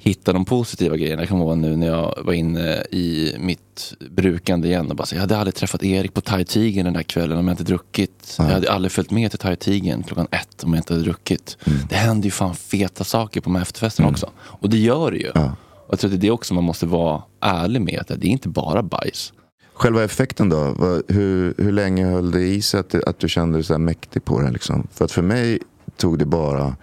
hitta 0.04 0.32
de 0.32 0.44
positiva 0.44 0.96
grejerna. 0.96 1.22
Jag 1.22 1.28
kommer 1.28 1.44
ihåg 1.44 1.58
nu 1.58 1.76
när 1.76 1.86
jag 1.86 2.18
var 2.24 2.32
inne 2.32 2.82
i 2.90 3.34
mitt 3.38 3.94
brukande 4.10 4.68
igen 4.68 4.90
och 4.90 4.96
bara 4.96 5.06
säga, 5.06 5.16
jag 5.16 5.20
hade 5.20 5.38
aldrig 5.38 5.54
träffat 5.54 5.82
Erik 5.82 6.14
på 6.14 6.20
Thai 6.20 6.44
Tigern 6.44 6.84
den 6.84 6.94
där 6.94 7.02
kvällen 7.02 7.38
om 7.38 7.48
jag 7.48 7.52
inte 7.52 7.64
druckit. 7.64 8.34
Jag 8.38 8.44
hade 8.44 8.72
aldrig 8.72 8.92
följt 8.92 9.10
med 9.10 9.30
till 9.30 9.38
Thai 9.38 9.56
Tigern 9.56 10.02
klockan 10.02 10.26
ett 10.30 10.64
om 10.64 10.72
jag 10.72 10.80
inte 10.80 10.92
hade 10.92 11.04
druckit. 11.04 11.56
Det 11.88 11.96
händer 11.96 12.24
ju 12.24 12.30
fan 12.30 12.54
feta 12.54 13.04
saker 13.04 13.40
på 13.40 13.44
de 13.44 13.54
här 13.54 13.62
efterfesterna 13.62 14.08
också. 14.08 14.30
Och 14.38 14.70
det 14.70 14.78
gör 14.78 15.10
det 15.10 15.18
ju. 15.18 15.30
Ja. 15.34 15.56
Och 15.86 15.92
jag 15.92 15.98
tror 15.98 16.08
att 16.08 16.20
det 16.20 16.26
är 16.26 16.28
det 16.28 16.30
också 16.30 16.54
man 16.54 16.64
måste 16.64 16.86
vara 16.86 17.22
ärlig 17.40 17.82
med. 17.82 17.98
Att 18.00 18.08
det 18.08 18.26
är 18.26 18.30
inte 18.30 18.48
bara 18.48 18.82
bajs. 18.82 19.32
Själva 19.74 20.04
effekten 20.04 20.48
då? 20.48 20.74
Hur, 21.08 21.54
hur 21.58 21.72
länge 21.72 22.06
höll 22.06 22.30
det 22.30 22.42
i 22.42 22.62
sig 22.62 22.80
att, 22.80 22.94
att 22.94 23.18
du 23.18 23.28
kände 23.28 23.58
dig 23.58 23.64
så 23.64 23.78
mäktig 23.78 24.24
på 24.24 24.40
det? 24.40 24.50
Liksom? 24.50 24.86
För 24.92 25.04
att 25.04 25.12
för 25.12 25.22
mig 25.22 25.58
tog 25.96 26.18
det 26.18 26.26
bara 26.26 26.76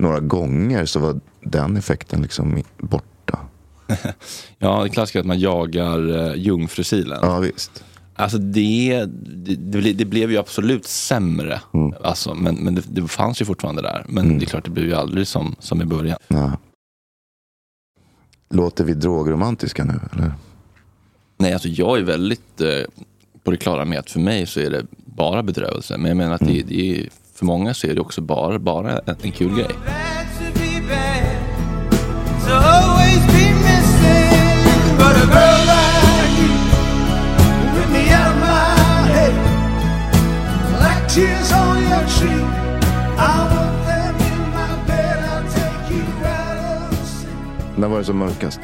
några 0.00 0.20
gånger 0.20 0.86
så 0.86 0.98
var 1.00 1.20
den 1.40 1.76
effekten 1.76 2.22
liksom 2.22 2.62
borta. 2.78 3.38
Ja, 4.58 4.82
det 4.82 4.88
klassiska 4.88 5.18
är 5.18 5.20
att 5.20 5.26
man 5.26 5.40
jagar 5.40 5.98
uh, 6.10 6.34
jungfrusilen. 6.36 7.18
Ja 7.22 7.38
visst. 7.38 7.84
Alltså 8.14 8.38
det, 8.38 9.04
det, 9.04 9.54
det, 9.54 9.78
ble- 9.78 9.92
det 9.92 10.04
blev 10.04 10.30
ju 10.30 10.38
absolut 10.38 10.86
sämre. 10.86 11.60
Alltså, 12.04 12.34
men 12.34 12.54
men 12.54 12.74
det, 12.74 12.82
det 12.88 13.08
fanns 13.08 13.40
ju 13.40 13.44
fortfarande 13.44 13.82
där. 13.82 14.04
Men 14.08 14.38
det 14.38 14.44
är 14.44 14.46
klart, 14.46 14.64
det 14.64 14.70
blev 14.70 14.86
ju 14.86 14.94
aldrig 14.94 15.26
som, 15.26 15.56
som 15.58 15.82
i 15.82 15.84
början. 15.84 16.18
Ja. 16.28 16.58
Låter 18.50 18.84
vi 18.84 18.94
drogromantiska 18.94 19.84
nu? 19.84 20.00
Eller? 20.12 20.32
Nej, 21.36 21.52
alltså 21.52 21.68
jag 21.68 21.98
är 21.98 22.02
väldigt 22.02 22.60
eh, 22.60 22.68
på 23.44 23.50
det 23.50 23.56
klara 23.56 23.84
med 23.84 23.98
att 23.98 24.10
för 24.10 24.20
mig 24.20 24.46
så 24.46 24.60
är 24.60 24.70
det 24.70 24.86
bara 25.04 25.42
bedrövelse. 25.42 25.96
Men 25.98 26.08
jag 26.08 26.16
menar 26.16 26.34
att 26.34 26.40
det, 26.46 26.62
det 26.62 27.00
är, 27.00 27.08
för 27.40 27.46
många 27.46 27.74
så 27.74 27.86
är 27.86 27.94
det 27.94 28.00
också 28.00 28.20
bara, 28.20 28.58
bara 28.58 28.98
en, 28.98 29.32
kul 29.32 29.54
grej. 29.54 29.68
När 47.76 47.88
var 47.88 47.98
det 47.98 48.04
som 48.04 48.16
mörkast? 48.18 48.60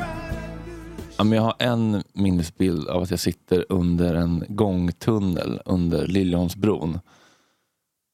Ja, 1.18 1.24
men 1.24 1.32
jag 1.32 1.42
har 1.42 1.54
en 1.58 2.02
minnesbild 2.12 2.88
av 2.88 3.02
att 3.02 3.10
jag 3.10 3.20
sitter 3.20 3.64
under 3.68 4.14
en 4.14 4.44
gångtunnel 4.48 5.60
under 5.64 6.06
Liljeholmsbron. 6.06 6.98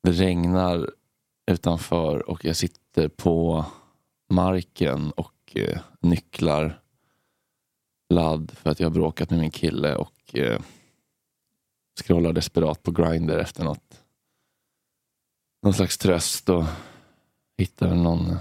Det 0.03 0.13
regnar 0.13 0.91
utanför 1.47 2.31
och 2.31 2.45
jag 2.45 2.57
sitter 2.57 3.09
på 3.09 3.65
marken 4.31 5.11
och 5.11 5.53
eh, 5.55 5.81
nycklar 6.01 6.81
ladd 8.15 8.51
för 8.55 8.71
att 8.71 8.81
jag 8.81 8.87
har 8.87 8.95
bråkat 8.95 9.31
med 9.31 9.39
min 9.41 9.51
kille 9.51 9.97
och 9.97 10.37
eh, 10.37 10.61
scrollar 12.01 12.33
desperat 12.33 12.83
på 12.83 12.91
Grindr 12.91 13.39
efter 13.39 13.65
något. 13.65 14.05
Någon 15.63 15.75
slags 15.75 15.99
tröst 15.99 16.49
och 16.49 16.65
hittar 17.59 17.95
någon 17.95 18.37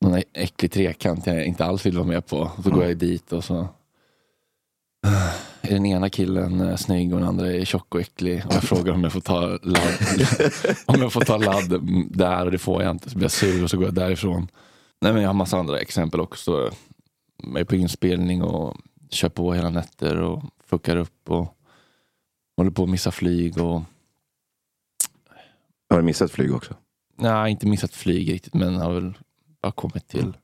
någon 0.00 0.22
äcklig 0.32 0.72
trekant 0.72 1.26
jag 1.26 1.46
inte 1.46 1.64
alls 1.64 1.86
vill 1.86 1.96
vara 1.96 2.06
med 2.06 2.26
på. 2.26 2.50
Så 2.62 2.70
går 2.70 2.84
jag 2.84 2.96
dit 2.96 3.32
och 3.32 3.44
så 3.44 3.68
är 5.68 5.72
den 5.74 5.86
ena 5.86 6.10
killen 6.10 6.60
eh, 6.60 6.76
snygg 6.76 7.12
och 7.14 7.20
den 7.20 7.28
andra 7.28 7.52
är 7.52 7.64
tjock 7.64 7.94
och 7.94 8.00
äcklig. 8.00 8.42
Och 8.46 8.54
jag 8.54 8.62
frågar 8.62 8.92
om 8.92 9.02
jag 9.04 9.12
får 9.12 9.20
ta 9.20 9.40
ladd, 9.62 9.98
om 10.86 11.00
jag 11.02 11.12
får 11.12 11.20
ta 11.20 11.36
ladd 11.36 11.82
där 12.10 12.44
och 12.44 12.50
det 12.52 12.58
får 12.58 12.82
jag 12.82 12.90
inte. 12.90 13.10
Så 13.10 13.16
blir 13.16 13.24
jag 13.24 13.32
sur 13.32 13.62
och 13.64 13.70
så 13.70 13.76
går 13.76 13.86
jag 13.86 13.94
därifrån. 13.94 14.48
Nej, 15.00 15.12
men 15.12 15.22
jag 15.22 15.28
har 15.28 15.34
massa 15.34 15.58
andra 15.58 15.78
exempel 15.80 16.20
också. 16.20 16.70
Jag 17.42 17.60
är 17.60 17.64
på 17.64 17.76
inspelning 17.76 18.42
och 18.42 18.76
kör 19.10 19.28
på 19.28 19.54
hela 19.54 19.70
nätter 19.70 20.16
och 20.20 20.42
fuckar 20.66 20.96
upp 20.96 21.30
och 21.30 21.56
håller 22.56 22.70
på 22.70 22.82
att 22.82 22.88
missa 22.90 23.10
flyg. 23.10 23.58
och 23.58 23.82
Har 25.90 25.96
du 25.96 26.02
missat 26.02 26.30
flyg 26.30 26.54
också? 26.54 26.74
Nej, 27.16 27.50
inte 27.50 27.66
missat 27.66 27.94
flyg 27.94 28.32
riktigt, 28.32 28.54
men 28.54 28.74
har 28.76 28.92
väl 28.92 29.18
bara 29.62 29.72
kommit 29.72 30.08
till 30.08 30.36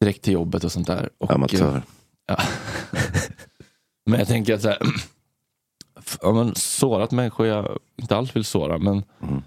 direkt 0.00 0.22
till 0.22 0.32
jobbet 0.32 0.64
och 0.64 0.72
sånt 0.72 0.86
där. 0.86 1.10
Och, 1.18 1.30
Amatör. 1.30 1.76
eh, 1.76 1.82
Ja. 2.26 2.36
men 4.06 4.18
jag 4.18 4.28
tänker 4.28 4.54
att 4.54 4.62
så 4.62 4.68
här, 4.68 4.78
ja, 6.22 6.32
men 6.32 6.54
sårat 6.54 7.10
människor 7.10 7.46
jag 7.46 7.78
inte 7.96 8.16
alls 8.16 8.36
vill 8.36 8.44
såra, 8.44 8.78
men 8.78 9.04
Mm. 9.22 9.42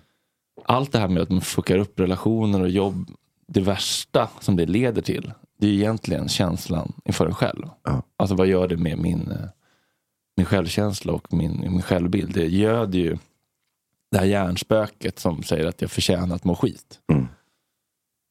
allt 0.66 0.92
det 0.92 1.00
här 1.00 1.08
med 1.08 1.24
att 1.24 1.30
man 1.30 1.42
fuckar 1.42 1.78
upp 1.78 2.00
relationer 2.00 2.62
och 2.62 2.70
jobb, 2.70 3.10
det 3.48 3.62
värsta 3.62 4.30
som 4.40 4.56
det 4.56 4.66
leder 4.66 5.02
till, 5.02 5.34
det 5.58 5.68
är 5.68 5.72
egentligen 5.72 6.30
känslan 6.30 6.94
inför 7.06 7.26
en 7.26 7.36
själv. 7.36 7.70
Ja. 7.84 8.02
Alltså 8.18 8.36
vad 8.36 8.48
gör 8.48 8.68
det 8.68 8.78
med 8.78 8.98
min, 8.98 9.32
eh, 9.32 9.48
min 10.38 10.46
självkänsla 10.46 11.14
och 11.14 11.34
min, 11.34 11.60
min 11.60 11.82
självbild? 11.82 12.34
Det 12.34 12.48
göder 12.48 13.00
ju 13.00 13.18
det 14.12 14.18
här 14.18 14.26
hjärnspöket 14.26 15.20
som 15.20 15.44
säger 15.44 15.66
att 15.68 15.82
jag 15.82 15.92
förtjänar 15.92 16.36
att 16.36 16.44
må 16.44 16.56
skit. 16.56 17.00
Mm. 17.12 17.28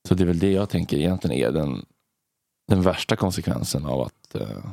Så 0.09 0.15
det 0.15 0.23
är 0.25 0.27
väl 0.27 0.39
det 0.39 0.51
jag 0.53 0.69
tänker 0.69 0.97
egentligen 0.97 1.37
är 1.39 1.53
den, 1.53 1.85
den 2.69 2.83
värsta 2.83 3.17
konsekvensen 3.17 3.87
av 3.87 4.01
att, 4.01 4.35
eh, 4.35 4.65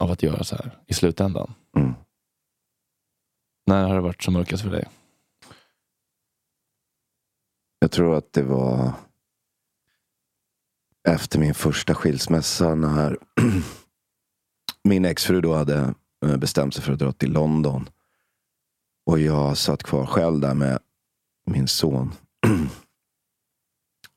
av 0.00 0.10
att 0.10 0.22
göra 0.22 0.44
så 0.44 0.56
här 0.56 0.78
i 0.86 0.94
slutändan. 0.94 1.54
Mm. 1.76 1.94
När 3.66 3.88
har 3.88 3.94
det 3.94 4.00
varit 4.00 4.22
som 4.22 4.34
mörkast 4.34 4.62
för 4.62 4.70
dig? 4.70 4.88
Jag 7.78 7.90
tror 7.90 8.16
att 8.16 8.32
det 8.32 8.42
var 8.42 8.92
efter 11.08 11.38
min 11.38 11.54
första 11.54 11.94
skilsmässa 11.94 12.74
när 12.74 13.18
min 14.84 15.04
exfru 15.04 15.40
då 15.40 15.54
hade 15.54 15.94
eh, 16.26 16.36
bestämt 16.36 16.74
sig 16.74 16.82
för 16.82 16.92
att 16.92 16.98
dra 16.98 17.12
till 17.12 17.32
London. 17.32 17.88
Och 19.06 19.18
jag 19.18 19.56
satt 19.56 19.82
kvar 19.82 20.06
själv 20.06 20.40
där 20.40 20.54
med 20.54 20.78
min 21.46 21.68
son. 21.68 22.12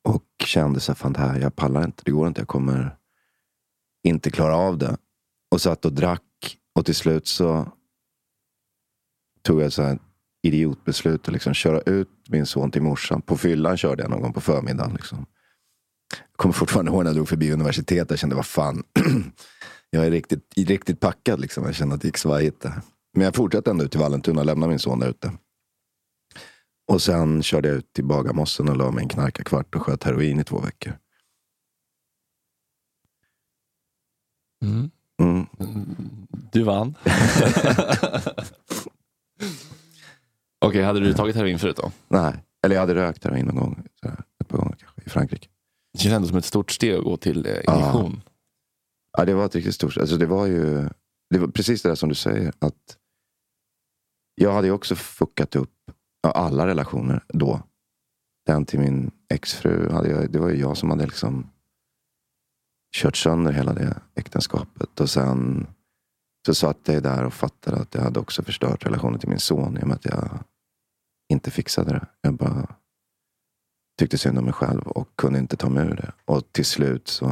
Och 0.04 0.24
kände 0.46 0.80
så 0.80 0.92
här, 0.92 0.96
fan 0.96 1.13
det 1.13 1.20
här, 1.20 1.40
jag 1.40 1.56
pallar 1.56 1.84
inte, 1.84 2.04
det 2.06 2.12
går 2.12 2.28
inte, 2.28 2.42
jag 2.42 2.48
kommer 2.48 2.98
inte 4.04 4.32
klara 4.32 4.56
av 4.56 4.78
det. 4.78 4.98
Och 5.54 5.62
satt 5.62 5.86
och 5.86 5.94
drack 5.94 6.58
och 6.76 6.86
till 6.86 6.96
slut 6.96 7.28
så 7.28 7.72
tog 9.42 9.62
jag 9.62 9.74
så 9.74 9.84
här 9.84 10.00
idiotbeslut 10.42 11.28
att 11.28 11.34
liksom 11.34 11.54
köra 11.54 11.82
ut 11.82 12.10
min 12.30 12.46
son 12.46 12.72
till 12.72 12.82
morsan. 12.82 13.22
På 13.22 13.38
fyllan 13.38 13.78
körde 13.78 14.04
jag 14.04 14.10
någon 14.10 14.22
gång 14.22 14.34
på 14.34 14.42
förmiddagen. 14.42 14.94
Liksom. 14.94 15.26
Jag 16.12 16.38
kommer 16.38 16.54
fortfarande 16.54 16.92
ihåg 16.92 17.04
när 17.04 17.10
jag 17.10 17.16
drog 17.16 17.30
förbi 17.30 17.52
universitetet. 17.52 18.10
Jag 18.10 18.20
kände, 18.20 18.36
vad 18.36 18.46
fan. 18.46 18.84
jag 19.90 20.06
är 20.06 20.12
riktigt, 20.12 20.54
riktigt 20.58 21.00
packad. 21.00 21.40
Liksom. 21.40 21.64
Jag 21.64 21.76
kände 21.76 21.96
att 21.96 22.02
det 22.02 22.08
gick 22.08 22.18
svajigt 22.18 22.62
där. 22.62 22.82
Men 23.14 23.24
jag 23.26 23.36
fortsatte 23.36 23.72
ändå 23.72 23.84
ut 23.84 23.92
till 23.92 24.00
Vallentuna 24.00 24.40
och 24.40 24.46
lämnade 24.46 24.70
min 24.70 24.80
son 24.80 25.00
där 25.00 25.10
ute. 25.10 25.32
Och 26.88 27.02
sen 27.02 27.44
körde 27.44 27.68
jag 27.68 27.78
ut 27.78 27.94
till 27.94 28.06
Bagarmossen 28.06 28.70
och 28.70 28.78
la 28.78 28.92
mig 28.92 29.02
i 29.02 29.04
en 29.04 29.10
knarkarkvart 29.10 29.76
och 29.76 29.82
sköt 29.82 30.04
heroin 30.04 30.40
i 30.40 30.44
två 30.44 30.60
veckor. 30.60 30.98
Mm. 34.64 34.92
Mm. 35.24 35.46
Du 36.51 36.63
vann. 36.63 36.96
Okej, 40.65 40.84
hade 40.84 41.00
du 41.00 41.13
tagit 41.13 41.36
heroin 41.36 41.60
förut 41.60 41.77
då? 41.77 41.92
Nej, 42.08 42.34
eller 42.65 42.75
jag 42.75 42.82
hade 42.82 42.96
rökt 42.96 43.24
heroin 43.24 43.46
någon 43.46 43.56
gång. 43.56 43.88
Så 44.01 44.08
här, 44.08 44.24
ett 44.42 44.48
par 44.48 44.58
gånger 44.58 44.75
kanske, 44.80 45.01
i 45.06 45.10
Frankrike. 45.10 45.48
Det 45.94 46.00
känns 46.00 46.13
ändå 46.13 46.27
som 46.27 46.38
ett 46.38 46.46
stort 46.46 46.72
steg 46.72 46.96
att 46.96 47.03
gå 47.03 47.18
till 47.18 47.46
eh, 47.46 47.51
injektion. 47.51 48.22
Ja, 49.18 49.25
det 49.25 49.34
var 49.34 49.46
ett 49.46 49.56
riktigt 49.56 49.75
stort... 49.75 49.98
Alltså 49.98 50.18
det 50.18 50.25
var 50.25 50.46
ju 50.46 50.89
det 51.30 51.39
var 51.39 51.48
precis 51.48 51.82
det 51.82 51.89
där 51.89 51.96
som 51.96 52.10
du 52.10 52.15
säger. 52.15 52.53
att 52.60 52.98
Jag 54.36 54.53
hade 54.53 54.68
ju 54.68 54.74
också 54.74 54.96
fuckat 54.96 55.56
upp 55.56 55.74
ja, 56.24 56.32
alla 56.32 56.68
relationer 56.68 57.24
då. 57.27 57.62
Den 58.46 58.65
till 58.65 58.80
min 58.80 59.12
exfru, 59.34 59.89
hade 59.89 60.10
jag, 60.10 60.32
det 60.32 60.39
var 60.39 60.50
ju 60.50 60.60
jag 60.60 60.77
som 60.77 60.89
hade 60.89 61.06
liksom 61.06 61.50
kört 62.96 63.16
sönder 63.16 63.52
hela 63.52 63.74
det 63.74 64.02
äktenskapet. 64.16 65.00
Och 65.00 65.10
sen 65.10 65.68
så 66.46 66.56
satt 66.56 66.78
jag 66.86 67.04
där 67.04 67.26
och 67.26 67.34
fattade 67.34 67.78
att 67.78 67.96
jag 67.96 68.02
hade 68.02 68.20
också 68.20 68.44
förstört 68.44 68.86
relationen 68.86 69.20
till 69.20 69.30
min 69.30 69.40
son. 69.40 69.78
I 69.78 69.84
och 69.84 69.88
med 69.88 69.96
att 69.96 70.06
jag 70.06 70.44
inte 71.30 71.52
fixade 71.52 71.92
det. 71.92 72.08
Jag 72.22 72.34
bara 72.34 72.76
tyckte 74.00 74.18
synd 74.18 74.38
om 74.38 74.44
mig 74.44 74.54
själv 74.54 74.88
och 74.88 75.16
kunde 75.16 75.40
inte 75.40 75.58
ta 75.58 75.70
mig 75.70 75.88
ur 75.88 75.96
det. 75.96 76.12
Och 76.26 76.52
till 76.52 76.66
slut 76.66 77.08
så 77.08 77.26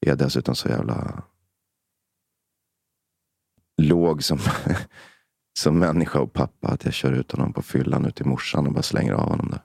är 0.00 0.08
jag 0.08 0.18
dessutom 0.18 0.54
så 0.54 0.68
jävla 0.68 1.22
låg 3.82 4.24
som 4.24 4.38
som 5.58 5.78
människa 5.78 6.20
och 6.20 6.32
pappa 6.32 6.68
att 6.68 6.84
jag 6.84 6.94
kör 6.94 7.12
ut 7.12 7.32
honom 7.32 7.52
på 7.52 7.62
fyllan 7.62 8.04
ut 8.04 8.16
till 8.16 8.26
morsan 8.26 8.66
och 8.66 8.72
bara 8.72 8.82
slänger 8.82 9.12
av 9.12 9.28
honom 9.28 9.50
där. 9.50 9.62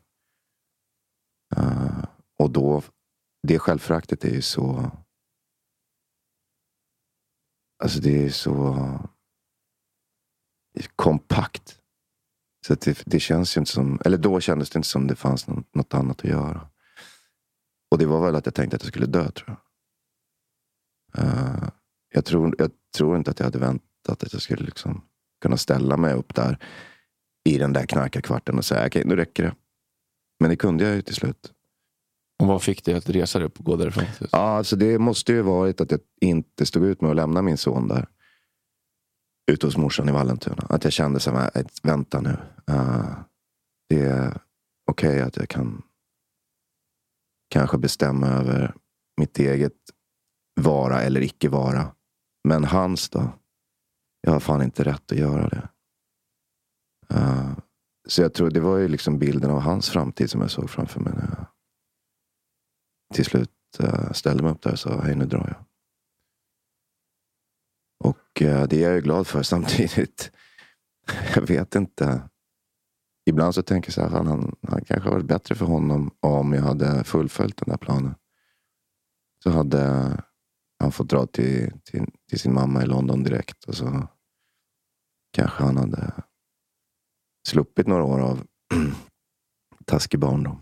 Uh, 1.57 2.05
och 2.39 2.51
då, 2.51 2.81
det 3.47 3.59
självföraktet 3.59 4.25
är 4.25 4.33
ju 4.33 4.41
så... 4.41 4.91
Alltså 7.83 7.99
det 7.99 8.25
är 8.25 8.29
så 8.29 8.75
kompakt. 10.95 11.79
Så 12.67 12.75
det, 12.75 13.03
det 13.05 13.19
känns 13.19 13.57
ju 13.57 13.59
inte 13.59 13.71
som, 13.71 13.99
eller 14.05 14.17
då 14.17 14.39
kändes 14.39 14.69
det 14.69 14.79
inte 14.79 14.89
som 14.89 15.07
det 15.07 15.15
fanns 15.15 15.47
något, 15.47 15.75
något 15.75 15.93
annat 15.93 16.19
att 16.19 16.29
göra. 16.29 16.69
Och 17.91 17.97
det 17.97 18.05
var 18.05 18.25
väl 18.25 18.35
att 18.35 18.45
jag 18.45 18.55
tänkte 18.55 18.75
att 18.75 18.83
jag 18.83 18.87
skulle 18.87 19.05
dö 19.05 19.31
tror 19.31 19.49
jag. 19.49 19.63
Uh, 21.23 21.69
jag, 22.09 22.25
tror, 22.25 22.55
jag 22.57 22.71
tror 22.97 23.17
inte 23.17 23.31
att 23.31 23.39
jag 23.39 23.45
hade 23.45 23.59
väntat 23.59 24.23
att 24.23 24.33
jag 24.33 24.41
skulle 24.41 24.65
liksom 24.65 25.05
kunna 25.41 25.57
ställa 25.57 25.97
mig 25.97 26.13
upp 26.13 26.35
där 26.35 26.65
i 27.49 27.57
den 27.57 27.73
där 27.73 27.85
knarkarkvarten 27.85 28.57
och 28.57 28.65
säga 28.65 28.87
okej, 28.87 29.03
nu 29.05 29.15
räcker 29.15 29.43
det. 29.43 29.55
Men 30.39 30.49
det 30.49 30.55
kunde 30.55 30.83
jag 30.83 30.95
ju 30.95 31.01
till 31.01 31.15
slut. 31.15 31.53
Och 32.39 32.47
vad 32.47 32.63
fick 32.63 32.85
dig 32.85 32.93
att 32.93 33.09
resa 33.09 33.39
dig 33.39 33.45
upp 33.45 33.59
och 33.59 33.65
gå 33.65 33.75
därifrån? 33.75 34.03
Ja, 34.31 34.37
alltså 34.37 34.75
det 34.75 34.99
måste 34.99 35.33
ju 35.33 35.41
varit 35.41 35.81
att 35.81 35.91
jag 35.91 35.99
inte 36.21 36.65
stod 36.65 36.85
ut 36.85 37.01
med 37.01 37.09
att 37.09 37.15
lämna 37.15 37.41
min 37.41 37.57
son 37.57 37.87
där. 37.87 38.07
Ute 39.51 39.67
hos 39.67 39.77
morsan 39.77 40.09
i 40.09 40.11
Vallentuna. 40.11 40.65
Att 40.69 40.83
jag 40.83 40.93
kände 40.93 41.19
så 41.19 41.31
här, 41.31 41.51
äh, 41.55 41.65
vänta 41.83 42.21
nu. 42.21 42.37
Uh, 42.71 43.19
det 43.89 44.01
är 44.01 44.41
okej 44.91 45.09
okay 45.09 45.21
att 45.21 45.37
jag 45.37 45.49
kan 45.49 45.81
kanske 47.49 47.77
bestämma 47.77 48.27
över 48.27 48.75
mitt 49.17 49.39
eget 49.39 49.77
vara 50.61 51.01
eller 51.01 51.21
icke 51.21 51.49
vara. 51.49 51.91
Men 52.43 52.63
hans 52.63 53.09
då? 53.09 53.33
Jag 54.21 54.31
har 54.31 54.39
fan 54.39 54.61
inte 54.61 54.83
rätt 54.83 55.11
att 55.11 55.17
göra 55.17 55.49
det. 55.49 55.69
Uh, 57.13 57.51
så 58.07 58.21
jag 58.21 58.33
tror 58.33 58.49
det 58.49 58.59
var 58.59 58.77
ju 58.77 58.87
liksom 58.87 59.19
bilden 59.19 59.51
av 59.51 59.59
hans 59.59 59.89
framtid 59.89 60.29
som 60.29 60.41
jag 60.41 60.51
såg 60.51 60.69
framför 60.69 60.99
mig. 60.99 61.13
När 61.13 61.35
jag 61.37 61.47
till 63.13 63.25
slut 63.25 63.51
eh, 63.79 64.11
ställde 64.11 64.43
mig 64.43 64.51
upp 64.51 64.61
där 64.61 64.71
och 64.71 64.79
sa, 64.79 65.01
hej 65.01 65.15
nu 65.15 65.25
drar 65.25 65.47
jag. 65.47 65.65
Och 68.03 68.41
eh, 68.41 68.67
det 68.67 68.83
är 68.83 68.87
jag 68.87 68.95
ju 68.95 69.01
glad 69.01 69.27
för 69.27 69.43
samtidigt. 69.43 70.31
jag 71.35 71.41
vet 71.41 71.75
inte. 71.75 72.29
Ibland 73.25 73.55
så 73.55 73.61
tänker 73.61 73.89
jag 73.89 73.93
så 73.93 74.01
här, 74.01 74.09
fan, 74.09 74.27
han, 74.27 74.55
han 74.67 74.85
kanske 74.85 75.09
varit 75.09 75.25
bättre 75.25 75.55
för 75.55 75.65
honom 75.65 76.11
om 76.19 76.53
jag 76.53 76.61
hade 76.61 77.03
fullföljt 77.03 77.57
den 77.57 77.69
där 77.69 77.77
planen. 77.77 78.15
Så 79.43 79.49
hade 79.49 79.83
han 80.79 80.91
fått 80.91 81.09
dra 81.09 81.25
till, 81.25 81.71
till, 81.83 82.05
till 82.29 82.39
sin 82.39 82.53
mamma 82.53 82.83
i 82.83 82.85
London 82.85 83.23
direkt. 83.23 83.63
Och 83.63 83.75
så 83.75 84.07
kanske 85.31 85.63
han 85.63 85.77
hade 85.77 86.13
sluppit 87.47 87.87
några 87.87 88.03
år 88.03 88.19
av 88.19 88.47
taskig 89.85 90.19
barndom. 90.19 90.61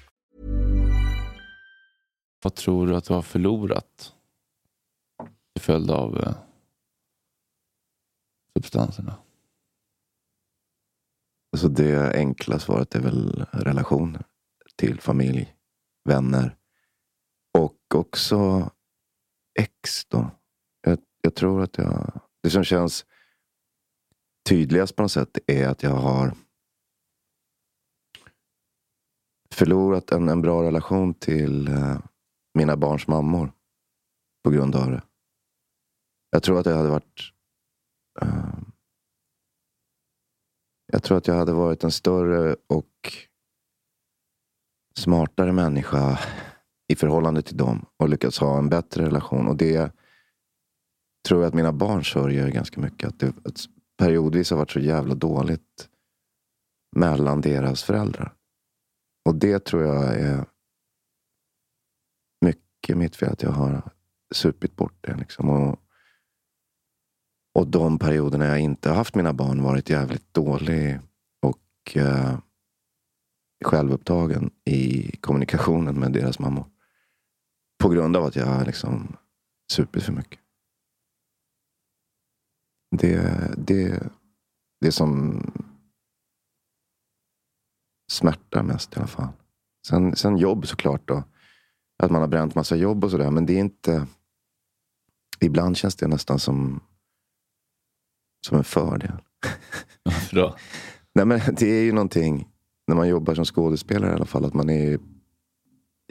Vad 2.43 2.55
tror 2.55 2.87
du 2.87 2.95
att 2.95 3.03
du 3.05 3.13
har 3.13 3.21
förlorat 3.21 4.13
till 5.53 5.61
följd 5.61 5.91
av 5.91 6.19
eh, 6.19 6.35
substanserna? 8.57 9.15
Alltså 11.51 11.67
det 11.67 12.15
enkla 12.15 12.59
svaret 12.59 12.95
är 12.95 12.99
väl 12.99 13.45
relationer 13.51 14.25
till 14.75 15.01
familj, 15.01 15.55
vänner 16.09 16.57
och 17.57 17.95
också 17.95 18.71
ex. 19.59 20.05
Då. 20.05 20.31
Jag, 20.81 20.99
jag 21.21 21.35
tror 21.35 21.63
att 21.63 21.77
jag... 21.77 22.21
Det 22.43 22.49
som 22.49 22.63
känns 22.63 23.05
tydligast 24.49 24.95
på 24.95 25.01
något 25.01 25.11
sätt 25.11 25.37
är 25.47 25.67
att 25.67 25.83
jag 25.83 25.95
har 25.95 26.33
förlorat 29.51 30.11
en, 30.11 30.29
en 30.29 30.41
bra 30.41 30.63
relation 30.63 31.13
till 31.13 31.67
eh, 31.67 31.99
mina 32.53 32.77
barns 32.77 33.07
mammor 33.07 33.53
på 34.43 34.49
grund 34.49 34.75
av 34.75 34.91
det. 34.91 35.01
Jag 36.29 36.43
tror 36.43 36.59
att 36.59 36.65
jag 36.65 36.77
hade 36.77 36.89
varit 36.89 37.31
uh, 38.23 38.61
Jag 40.93 41.03
tror 41.03 41.17
att 41.17 41.27
jag 41.27 41.35
hade 41.35 41.53
varit 41.53 41.83
en 41.83 41.91
större 41.91 42.55
och 42.67 43.13
smartare 44.97 45.51
människa 45.51 46.19
i 46.87 46.95
förhållande 46.95 47.41
till 47.41 47.57
dem 47.57 47.85
och 47.97 48.09
lyckats 48.09 48.39
ha 48.39 48.57
en 48.57 48.69
bättre 48.69 49.05
relation. 49.05 49.47
Och 49.47 49.55
det 49.55 49.91
tror 51.27 51.41
jag 51.41 51.47
att 51.47 51.53
mina 51.53 51.71
barn 51.71 52.03
sörjer 52.03 52.49
ganska 52.49 52.81
mycket. 52.81 53.09
Att 53.09 53.19
det 53.19 53.33
att 53.45 53.65
periodvis 53.97 54.49
har 54.51 54.57
varit 54.57 54.71
så 54.71 54.79
jävla 54.79 55.15
dåligt 55.15 55.89
mellan 56.95 57.41
deras 57.41 57.83
föräldrar. 57.83 58.33
Och 59.29 59.35
det 59.35 59.65
tror 59.65 59.83
jag 59.83 60.19
är 60.19 60.45
mycket 62.81 62.97
mitt 62.97 63.15
fel 63.15 63.31
att 63.31 63.43
jag 63.43 63.51
har 63.51 63.91
supit 64.33 64.75
bort 64.75 64.97
det. 65.01 65.15
Liksom. 65.15 65.49
Och, 65.49 65.79
och 67.53 67.67
de 67.67 67.99
perioderna 67.99 68.45
jag 68.45 68.59
inte 68.59 68.89
har 68.89 68.95
haft 68.95 69.15
mina 69.15 69.33
barn 69.33 69.63
varit 69.63 69.89
jävligt 69.89 70.33
dålig 70.33 70.99
och 71.41 71.97
eh, 71.97 72.39
självupptagen 73.65 74.51
i 74.65 75.11
kommunikationen 75.17 75.99
med 75.99 76.11
deras 76.11 76.39
mammor. 76.39 76.65
På 77.83 77.89
grund 77.89 78.15
av 78.15 78.23
att 78.23 78.35
jag 78.35 78.45
har 78.45 78.65
liksom 78.65 79.17
supit 79.71 80.03
för 80.03 80.13
mycket. 80.13 80.39
Det, 82.97 83.53
det, 83.57 84.03
det 84.81 84.91
som 84.91 85.41
smärtar 88.11 88.63
mest 88.63 88.93
i 88.93 88.99
alla 88.99 89.07
fall. 89.07 89.33
Sen, 89.87 90.15
sen 90.15 90.37
jobb 90.37 90.67
såklart. 90.67 91.07
Då. 91.07 91.23
Att 92.01 92.11
man 92.11 92.21
har 92.21 92.27
bränt 92.27 92.55
massa 92.55 92.75
jobb 92.75 93.03
och 93.03 93.11
sådär. 93.11 93.31
Men 93.31 93.45
det 93.45 93.53
är 93.53 93.59
inte... 93.59 94.07
Ibland 95.39 95.77
känns 95.77 95.95
det 95.95 96.07
nästan 96.07 96.39
som, 96.39 96.79
som 98.47 98.57
en 98.57 98.63
fördel. 98.63 99.11
Varför 100.03 100.35
då? 100.35 100.55
Nej, 101.15 101.25
men 101.25 101.39
det 101.59 101.65
är 101.67 101.83
ju 101.83 101.91
någonting, 101.91 102.47
när 102.87 102.95
man 102.95 103.07
jobbar 103.07 103.35
som 103.35 103.45
skådespelare 103.45 104.11
i 104.11 104.15
alla 104.15 104.25
fall, 104.25 104.45
att 104.45 104.53
man 104.53 104.69
är, 104.69 104.99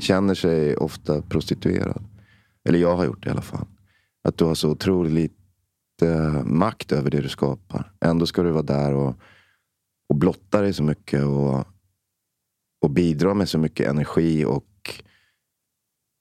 känner 0.01 0.35
sig 0.35 0.77
ofta 0.77 1.23
prostituerad. 1.23 2.05
Eller 2.65 2.79
jag 2.79 2.97
har 2.97 3.05
gjort 3.05 3.23
det 3.23 3.29
i 3.29 3.33
alla 3.33 3.43
fall. 3.43 3.67
Att 4.29 4.39
du 4.39 4.45
har 4.45 4.55
så 4.55 4.71
otroligt 4.71 5.13
lite 5.13 6.43
makt 6.45 6.93
över 6.93 7.11
det 7.11 7.21
du 7.21 7.29
skapar. 7.29 7.93
Ändå 8.01 8.27
ska 8.27 8.43
du 8.43 8.51
vara 8.51 8.63
där 8.63 8.95
och, 8.95 9.15
och 10.09 10.17
blotta 10.17 10.63
dig 10.63 10.73
så 10.73 10.83
mycket 10.83 11.25
och, 11.25 11.65
och 12.81 12.91
bidra 12.91 13.35
med 13.35 13.49
så 13.49 13.59
mycket 13.59 13.89
energi 13.89 14.45
och 14.45 14.70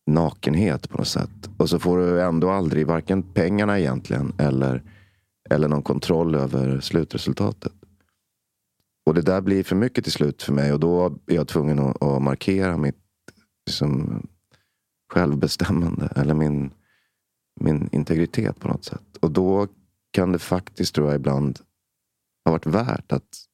nakenhet 0.09 0.89
på 0.89 0.97
något 0.97 1.07
sätt. 1.07 1.49
Och 1.57 1.69
så 1.69 1.79
får 1.79 1.97
du 1.97 2.21
ändå 2.21 2.49
aldrig 2.49 2.87
varken 2.87 3.23
pengarna 3.23 3.79
egentligen 3.79 4.33
eller, 4.37 4.83
eller 5.49 5.67
någon 5.67 5.83
kontroll 5.83 6.35
över 6.35 6.79
slutresultatet. 6.79 7.73
Och 9.05 9.13
det 9.13 9.21
där 9.21 9.41
blir 9.41 9.63
för 9.63 9.75
mycket 9.75 10.03
till 10.03 10.13
slut 10.13 10.43
för 10.43 10.53
mig 10.53 10.73
och 10.73 10.79
då 10.79 11.05
är 11.27 11.35
jag 11.35 11.47
tvungen 11.47 11.79
att, 11.79 12.03
att 12.03 12.21
markera 12.21 12.77
mitt 12.77 12.95
liksom, 13.65 14.21
självbestämmande 15.13 16.13
eller 16.15 16.33
min, 16.33 16.71
min 17.59 17.89
integritet 17.91 18.59
på 18.59 18.67
något 18.67 18.85
sätt. 18.85 19.17
Och 19.19 19.31
då 19.31 19.67
kan 20.11 20.31
det 20.31 20.39
faktiskt, 20.39 20.95
tror 20.95 21.07
jag, 21.07 21.15
ibland 21.15 21.59
ha 22.45 22.51
varit 22.51 22.65
värt 22.65 23.11
att, 23.11 23.45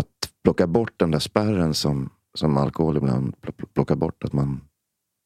att 0.00 0.30
plocka 0.44 0.66
bort 0.66 0.92
den 0.96 1.10
där 1.10 1.18
spärren 1.18 1.74
som, 1.74 2.10
som 2.34 2.56
alkohol 2.56 2.96
ibland 2.96 3.34
plockar 3.74 3.96
bort. 3.96 4.24
Att, 4.24 4.32
man, 4.32 4.60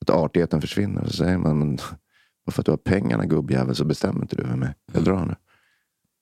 att 0.00 0.10
artigheten 0.10 0.60
försvinner. 0.60 1.06
Så 1.06 1.12
säger 1.12 1.38
man, 1.38 1.76
bara 1.76 2.52
för 2.52 2.62
att 2.62 2.66
du 2.66 2.72
har 2.72 2.76
pengarna 2.76 3.26
gubbjävel 3.26 3.74
så 3.74 3.84
bestämmer 3.84 4.22
inte 4.22 4.36
du 4.36 4.42
över 4.42 4.56
mig. 4.56 4.74
Jag 4.92 5.04
drar 5.04 5.26
nu. 5.26 5.34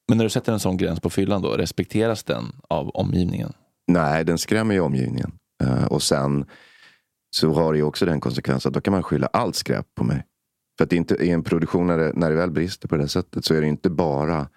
Men 0.08 0.18
när 0.18 0.24
du 0.24 0.30
sätter 0.30 0.52
en 0.52 0.60
sån 0.60 0.76
gräns 0.76 1.00
på 1.00 1.10
fyllan 1.10 1.42
då, 1.42 1.48
respekteras 1.48 2.24
den 2.24 2.44
av 2.68 2.88
omgivningen? 2.88 3.52
Nej, 3.86 4.24
den 4.24 4.38
skrämmer 4.38 4.74
ju 4.74 4.80
omgivningen. 4.80 5.32
Eh, 5.62 5.84
och 5.84 6.02
sen 6.02 6.46
så 7.30 7.52
har 7.52 7.72
det 7.72 7.78
ju 7.78 7.84
också 7.84 8.06
den 8.06 8.20
konsekvensen 8.20 8.70
att 8.70 8.74
då 8.74 8.80
kan 8.80 8.92
man 8.92 9.02
skylla 9.02 9.26
allt 9.26 9.56
skräp 9.56 9.94
på 9.94 10.04
mig. 10.04 10.24
För 10.78 10.84
att 10.84 10.92
inte, 10.92 11.14
i 11.14 11.30
en 11.30 11.42
produktion 11.42 11.86
när 11.86 11.98
det, 11.98 12.12
när 12.14 12.30
det 12.30 12.36
väl 12.36 12.50
brister 12.50 12.88
på 12.88 12.96
det 12.96 13.08
sättet 13.08 13.44
så 13.44 13.54
är 13.54 13.60
det 13.60 13.66
inte 13.66 13.90
bara 13.90 14.48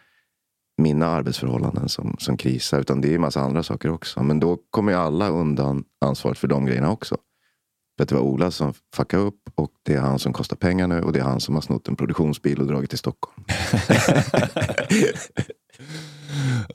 mina 0.78 1.08
arbetsförhållanden 1.08 1.90
som, 1.90 2.16
som 2.20 2.38
krisar. 2.38 2.80
Utan 2.80 3.02
det 3.02 3.10
är 3.10 3.16
en 3.16 3.22
massa 3.22 3.42
andra 3.42 3.64
saker 3.64 3.92
också. 3.92 4.24
Men 4.24 4.40
då 4.40 4.58
kommer 4.70 4.92
ju 4.92 4.98
alla 4.98 5.30
undan 5.30 5.84
ansvaret 6.02 6.38
för 6.38 6.48
de 6.48 6.66
grejerna 6.66 6.92
också. 6.92 7.18
För 8.02 8.04
att 8.04 8.10
det 8.10 8.16
var 8.16 8.22
Ola 8.22 8.52
som 8.52 8.74
fuckade 8.96 9.24
upp 9.24 9.50
och 9.56 9.72
det 9.84 9.94
är 9.94 10.00
han 10.00 10.20
som 10.20 10.34
kostar 10.34 10.56
pengar 10.56 10.88
nu 10.88 11.02
och 11.02 11.14
det 11.14 11.20
är 11.20 11.24
han 11.24 11.40
som 11.40 11.56
har 11.56 11.62
snott 11.62 11.88
en 11.88 11.96
produktionsbil 11.96 12.60
och 12.60 12.68
dragit 12.68 12.90
till 12.90 13.00
Stockholm. 13.00 13.46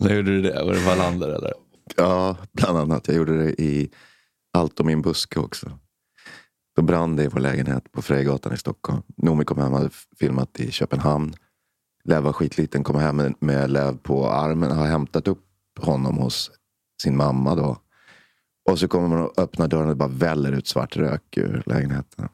När 0.00 0.14
gjorde 0.14 0.30
du 0.30 0.42
det? 0.42 0.64
Var 0.64 0.72
det 0.72 0.80
Wallander 0.80 1.28
eller? 1.28 1.52
Ja, 1.96 2.36
bland 2.52 2.78
annat. 2.78 3.08
Jag 3.08 3.16
gjorde 3.16 3.44
det 3.44 3.62
i 3.62 3.90
Allt 4.52 4.80
om 4.80 4.86
min 4.86 5.02
buske 5.02 5.40
också. 5.40 5.78
Då 6.76 6.82
brann 6.82 7.16
det 7.16 7.24
i 7.24 7.28
vår 7.28 7.40
lägenhet 7.40 7.92
på 7.92 8.02
Frejgatan 8.02 8.52
i 8.52 8.56
Stockholm. 8.56 9.02
Noomi 9.16 9.44
kom 9.44 9.58
hem 9.58 9.72
och 9.72 9.78
hade 9.78 9.90
filmat 10.18 10.60
i 10.60 10.70
Köpenhamn. 10.70 11.34
Lev 12.04 12.22
var 12.22 12.32
skitliten, 12.32 12.84
kom 12.84 12.96
hem 12.96 13.16
med, 13.16 13.34
med 13.40 13.70
Lev 13.70 13.96
på 13.98 14.28
armen. 14.30 14.70
Har 14.70 14.86
hämtat 14.86 15.28
upp 15.28 15.44
honom 15.80 16.18
hos 16.18 16.50
sin 17.02 17.16
mamma 17.16 17.54
då. 17.54 17.76
Och 18.66 18.78
så 18.78 18.88
kommer 18.88 19.08
man 19.08 19.22
och 19.22 19.38
öppnar 19.38 19.68
dörren 19.68 19.84
och 19.84 19.88
det 19.88 19.94
bara 19.94 20.08
väller 20.08 20.52
ut 20.52 20.66
svart 20.66 20.96
rök 20.96 21.36
ur 21.36 21.62
lägenheten. 21.66 22.28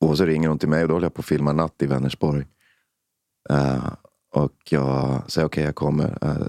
Och 0.00 0.16
så 0.16 0.24
ringer 0.24 0.48
hon 0.48 0.58
till 0.58 0.68
mig 0.68 0.82
och 0.82 0.88
då 0.88 0.94
håller 0.94 1.04
jag 1.04 1.14
på 1.14 1.20
att 1.20 1.26
filma 1.26 1.52
natt 1.52 1.82
i 1.82 1.86
Vänersborg. 1.86 2.46
Uh, 3.50 3.92
och 4.34 4.52
jag 4.70 5.30
säger 5.30 5.46
okej, 5.46 5.64
jag 5.64 5.74
kommer. 5.74 6.24
Uh, 6.24 6.46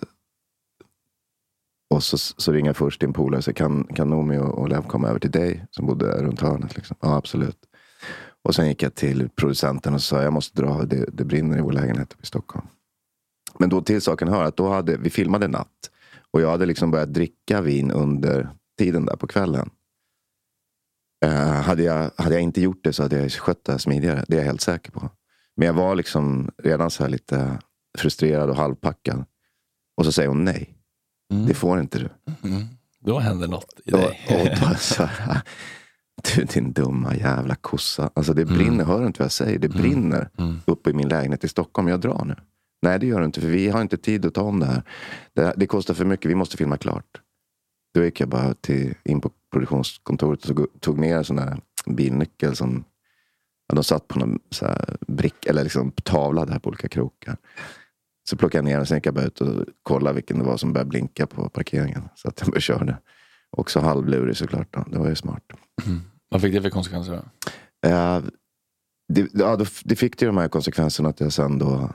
och 1.89 2.03
så, 2.03 2.17
så 2.17 2.51
ringer 2.51 2.69
jag 2.69 2.77
först 2.77 2.99
till 2.99 3.07
en 3.07 3.13
polare 3.13 3.37
och 3.37 3.43
säger 3.43 3.55
kan, 3.55 3.83
kan 3.83 4.09
Noomi 4.09 4.37
och, 4.37 4.59
och 4.59 4.69
Lev 4.69 4.87
komma 4.87 5.07
över 5.07 5.19
till 5.19 5.31
dig 5.31 5.65
som 5.71 5.85
bodde 5.85 6.23
runt 6.23 6.41
hörnet? 6.41 6.75
Liksom. 6.75 6.97
Ja, 6.99 7.15
absolut. 7.15 7.57
Och 8.43 8.55
sen 8.55 8.67
gick 8.67 8.83
jag 8.83 8.95
till 8.95 9.29
producenten 9.29 9.93
och 9.93 10.01
sa 10.01 10.23
jag 10.23 10.33
måste 10.33 10.61
dra, 10.61 10.83
det, 10.83 11.05
det 11.13 11.25
brinner 11.25 11.57
i 11.57 11.61
vår 11.61 11.71
lägenhet 11.71 12.15
i 12.21 12.25
Stockholm. 12.25 12.67
Men 13.57 13.69
då 13.69 13.81
till 13.81 14.01
saken 14.01 14.27
hör 14.27 14.43
att 14.43 14.57
då 14.57 14.69
hade, 14.69 14.97
vi 14.97 15.09
filmade 15.09 15.47
natt. 15.47 15.89
Och 16.31 16.41
jag 16.41 16.51
hade 16.51 16.65
liksom 16.65 16.91
börjat 16.91 17.13
dricka 17.13 17.61
vin 17.61 17.91
under 17.91 18.49
tiden 18.77 19.05
där 19.05 19.15
på 19.15 19.27
kvällen. 19.27 19.69
Eh, 21.25 21.61
hade, 21.61 21.83
jag, 21.83 22.11
hade 22.17 22.35
jag 22.35 22.41
inte 22.41 22.61
gjort 22.61 22.83
det 22.83 22.93
så 22.93 23.03
hade 23.03 23.21
jag 23.21 23.31
skött 23.31 23.63
det 23.65 23.71
här 23.71 23.79
smidigare. 23.79 24.25
Det 24.27 24.35
är 24.35 24.39
jag 24.39 24.45
helt 24.45 24.61
säker 24.61 24.91
på. 24.91 25.09
Men 25.55 25.65
jag 25.65 25.73
var 25.73 25.95
liksom 25.95 26.51
redan 26.63 26.91
så 26.91 27.03
här 27.03 27.09
lite 27.09 27.59
frustrerad 27.97 28.49
och 28.49 28.55
halvpackad. 28.55 29.25
Och 29.97 30.05
så 30.05 30.11
säger 30.11 30.29
hon 30.29 30.43
nej. 30.45 30.77
Det 31.47 31.53
får 31.53 31.79
inte 31.79 31.99
du. 31.99 32.09
Då 32.99 33.19
händer 33.19 33.47
något 33.47 33.79
i 33.85 33.93
Och, 33.93 33.97
dig. 33.97 34.19
och 34.29 34.69
då 34.69 34.75
så 34.75 35.09
du 36.35 36.43
din 36.43 36.73
dumma 36.73 37.15
jävla 37.15 37.55
kossa. 37.55 38.09
Alltså 38.13 38.33
det 38.33 38.45
brinner, 38.45 38.83
hör 38.85 38.99
du 38.99 39.07
inte 39.07 39.19
vad 39.19 39.25
jag 39.25 39.31
säger? 39.31 39.59
Det 39.59 39.69
brinner 39.69 40.29
uppe 40.65 40.89
i 40.89 40.93
min 40.93 41.07
lägenhet 41.09 41.43
i 41.43 41.47
Stockholm. 41.47 41.87
Jag 41.87 42.01
drar 42.01 42.25
nu. 42.25 42.35
Nej 42.81 42.99
det 42.99 43.05
gör 43.07 43.19
du 43.19 43.25
inte, 43.25 43.41
för 43.41 43.47
vi 43.47 43.69
har 43.69 43.81
inte 43.81 43.97
tid 43.97 44.25
att 44.25 44.33
ta 44.33 44.41
om 44.41 44.59
det 44.59 44.65
här. 44.65 44.83
Det, 45.33 45.53
det 45.57 45.67
kostar 45.67 45.93
för 45.93 46.05
mycket, 46.05 46.31
vi 46.31 46.35
måste 46.35 46.57
filma 46.57 46.77
klart. 46.77 47.21
Då 47.93 48.03
gick 48.03 48.19
jag 48.19 48.29
bara 48.29 48.53
till, 48.53 48.93
in 49.03 49.21
på 49.21 49.31
produktionskontoret 49.51 50.49
och 50.49 50.55
tog, 50.55 50.67
tog 50.79 50.99
ner 50.99 51.17
en 51.17 51.23
sån 51.23 51.35
där 51.35 51.61
bilnyckel 51.85 52.55
som 52.55 52.83
ja, 53.67 53.75
de 53.75 53.83
satt 53.83 54.07
på 54.07 54.19
någon 54.19 54.39
så 54.49 54.65
här 54.65 54.97
brick, 55.07 55.45
eller 55.45 55.63
liksom 55.63 55.91
tavla 55.91 56.45
där 56.45 56.59
på 56.59 56.69
olika 56.69 56.87
krokar. 56.87 57.37
Så 58.29 58.37
plockade 58.37 58.57
jag 58.57 58.65
ner 58.65 58.77
den, 58.77 58.85
sen 58.85 58.97
gick 58.97 59.05
jag 59.05 59.13
bara 59.13 59.25
ut 59.25 59.41
och 59.41 59.65
kollade 59.83 60.15
vilken 60.15 60.39
det 60.39 60.45
var 60.45 60.57
som 60.57 60.73
började 60.73 60.89
blinka 60.89 61.27
på 61.27 61.49
parkeringen. 61.49 62.03
Så 62.15 62.27
att 62.27 62.39
jag 62.39 62.47
började 62.49 62.61
köra 62.61 62.83
det. 62.85 62.97
Också 63.49 63.79
halvlurig 63.79 64.37
såklart. 64.37 64.67
Då. 64.71 64.85
Det 64.91 64.97
var 64.97 65.09
ju 65.09 65.15
smart. 65.15 65.43
Vad 66.29 66.41
fick 66.41 66.53
det 66.53 66.61
för 66.61 66.69
konsekvenser? 66.69 67.13
Eh, 67.85 68.21
det, 69.13 69.29
ja, 69.33 69.55
då, 69.55 69.65
det 69.83 69.95
fick 69.95 70.21
ju 70.21 70.27
de 70.27 70.37
här 70.37 70.47
konsekvenserna 70.47 71.09
att 71.09 71.19
jag 71.19 71.33
sen 71.33 71.59
då... 71.59 71.89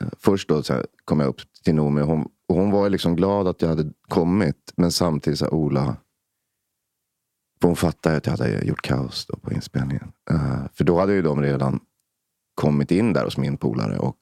eh, 0.00 0.06
Först 0.18 0.48
då 0.48 0.62
så 0.62 0.72
här, 0.72 0.86
kom 1.04 1.20
jag 1.20 1.28
upp 1.28 1.40
till 1.64 1.74
Noomi 1.74 2.00
och 2.00 2.06
hon, 2.06 2.28
och 2.48 2.54
hon 2.54 2.70
var 2.70 2.90
liksom 2.90 3.16
glad 3.16 3.48
att 3.48 3.62
jag 3.62 3.68
hade 3.68 3.90
kommit. 4.08 4.72
Men 4.76 4.92
samtidigt 4.92 5.38
sa 5.38 5.48
Ola... 5.48 5.96
För 7.60 7.68
hon 7.68 7.76
fattade 7.76 8.16
att 8.16 8.26
jag 8.26 8.30
hade 8.36 8.64
gjort 8.64 8.82
kaos 8.82 9.26
då 9.26 9.36
på 9.36 9.52
inspelningen. 9.52 10.12
Eh, 10.30 10.58
för 10.72 10.84
då 10.84 11.00
hade 11.00 11.12
ju 11.12 11.22
de 11.22 11.42
redan 11.42 11.80
kommit 12.54 12.90
in 12.90 13.12
där 13.12 13.24
hos 13.24 13.36
min 13.36 13.56
polare 13.56 13.98
och 13.98 14.18